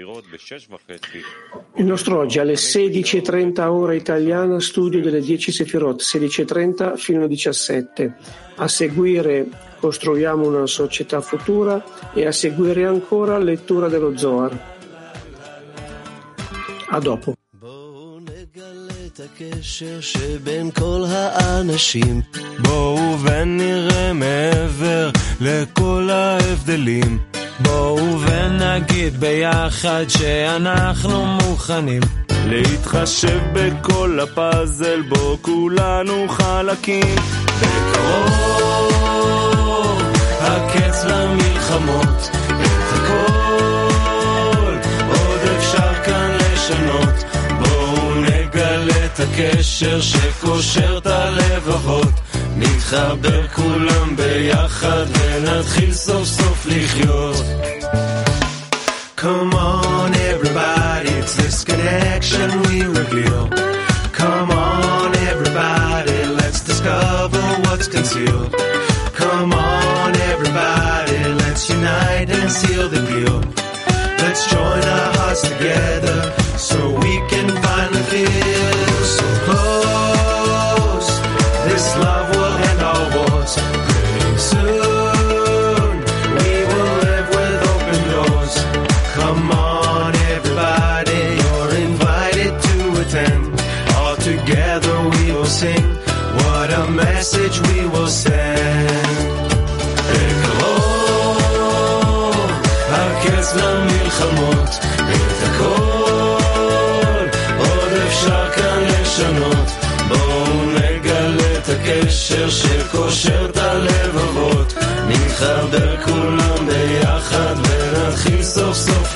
[1.75, 8.15] il nostro oggi alle 16.30 ora italiana, studio delle 10 Sefirot, 16.30 fino alle 17.
[8.57, 9.49] A seguire
[9.81, 11.83] costruiamo una società futura
[12.15, 14.79] e a seguire ancora lettura dello Zohar.
[16.93, 17.35] A dopo.
[19.25, 22.21] הקשר שבין כל האנשים.
[22.59, 25.11] בואו ונראה מעבר
[25.41, 27.19] לכל ההבדלים.
[27.61, 37.17] בואו ונגיד ביחד שאנחנו מוכנים להתחשב בכל הפאזל בו כולנו חלקים.
[37.61, 38.43] בקרוב
[40.41, 47.30] הקץ למלחמות, את הכל עוד אפשר כאן לשנות.
[49.40, 52.14] את הקשר שקושר את הלבבות
[52.58, 57.46] נתחבר כולם ביחד ונתחיל סוף סוף לחיות
[59.18, 63.44] Come on everybody, it's this connection we reveal
[64.22, 68.52] Come on everybody, let's discover what's concealed
[69.22, 73.38] Come on everybody, let's unite and seal the deal
[74.22, 76.20] Let's join our hearts together
[76.70, 76.99] so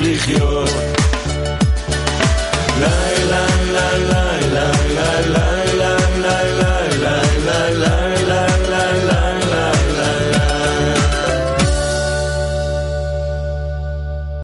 [0.04, 0.83] לחיות.